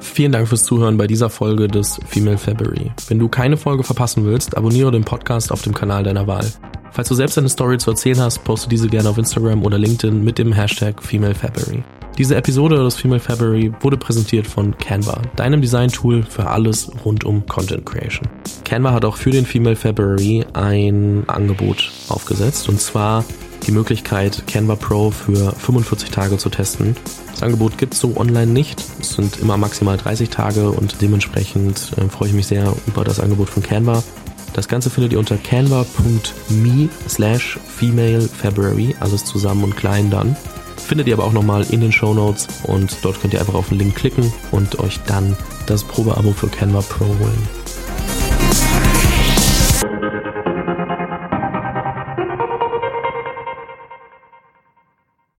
Vielen 0.00 0.30
Dank 0.30 0.48
fürs 0.48 0.64
Zuhören 0.64 0.96
bei 0.96 1.08
dieser 1.08 1.28
Folge 1.28 1.66
des 1.68 1.98
Female 2.06 2.38
February. 2.38 2.92
Wenn 3.08 3.18
du 3.18 3.28
keine 3.28 3.56
Folge 3.56 3.82
verpassen 3.82 4.24
willst, 4.24 4.56
abonniere 4.56 4.92
den 4.92 5.04
Podcast 5.04 5.50
auf 5.50 5.62
dem 5.62 5.74
Kanal 5.74 6.04
deiner 6.04 6.26
Wahl. 6.26 6.46
Falls 6.92 7.08
du 7.08 7.16
selbst 7.16 7.36
eine 7.36 7.48
Story 7.48 7.78
zu 7.78 7.90
erzählen 7.90 8.20
hast, 8.20 8.44
poste 8.44 8.68
diese 8.68 8.88
gerne 8.88 9.08
auf 9.08 9.18
Instagram 9.18 9.64
oder 9.64 9.76
LinkedIn 9.76 10.22
mit 10.22 10.38
dem 10.38 10.52
Hashtag 10.52 11.02
Female 11.02 11.34
February. 11.34 11.82
Diese 12.16 12.36
Episode 12.36 12.76
des 12.76 12.94
Female 12.94 13.18
February 13.18 13.72
wurde 13.80 13.96
präsentiert 13.96 14.46
von 14.46 14.78
Canva, 14.78 15.20
deinem 15.34 15.60
Design-Tool 15.60 16.22
für 16.22 16.46
alles 16.46 16.88
rund 17.04 17.24
um 17.24 17.44
Content 17.46 17.84
Creation. 17.84 18.28
Canva 18.64 18.92
hat 18.92 19.04
auch 19.04 19.16
für 19.16 19.32
den 19.32 19.44
Female 19.44 19.74
February 19.74 20.46
ein 20.52 21.24
Angebot 21.26 21.90
aufgesetzt 22.08 22.68
und 22.68 22.80
zwar 22.80 23.24
die 23.66 23.72
Möglichkeit, 23.72 24.44
Canva 24.46 24.76
Pro 24.76 25.10
für 25.10 25.52
45 25.52 26.10
Tage 26.10 26.36
zu 26.38 26.50
testen. 26.50 26.94
Das 27.32 27.42
Angebot 27.42 27.78
gibt 27.78 27.94
es 27.94 28.00
so 28.00 28.16
online 28.16 28.52
nicht. 28.52 28.80
Es 29.00 29.14
sind 29.14 29.40
immer 29.40 29.56
maximal 29.56 29.96
30 29.96 30.28
Tage 30.28 30.70
und 30.70 31.02
dementsprechend 31.02 31.92
äh, 31.96 32.08
freue 32.08 32.28
ich 32.28 32.34
mich 32.34 32.46
sehr 32.46 32.72
über 32.86 33.02
das 33.02 33.18
Angebot 33.18 33.50
von 33.50 33.64
Canva. 33.64 34.04
Das 34.52 34.68
Ganze 34.68 34.88
findet 34.88 35.12
ihr 35.12 35.18
unter 35.18 35.36
canva.me 35.36 36.88
slash 37.08 37.58
female 37.66 38.20
February, 38.20 38.94
ist 39.12 39.26
zusammen 39.26 39.64
und 39.64 39.76
klein 39.76 40.10
dann. 40.10 40.36
Findet 40.76 41.08
ihr 41.08 41.14
aber 41.14 41.24
auch 41.24 41.32
nochmal 41.32 41.64
in 41.70 41.80
den 41.80 41.92
Show 41.92 42.14
Notes 42.14 42.48
und 42.64 42.96
dort 43.02 43.20
könnt 43.20 43.34
ihr 43.34 43.40
einfach 43.40 43.54
auf 43.54 43.68
den 43.68 43.78
Link 43.78 43.94
klicken 43.94 44.32
und 44.50 44.78
euch 44.78 45.00
dann 45.06 45.36
das 45.66 45.84
Probeabo 45.84 46.32
für 46.32 46.48
Canva 46.48 46.82
Pro 46.82 47.06
holen. 47.06 47.48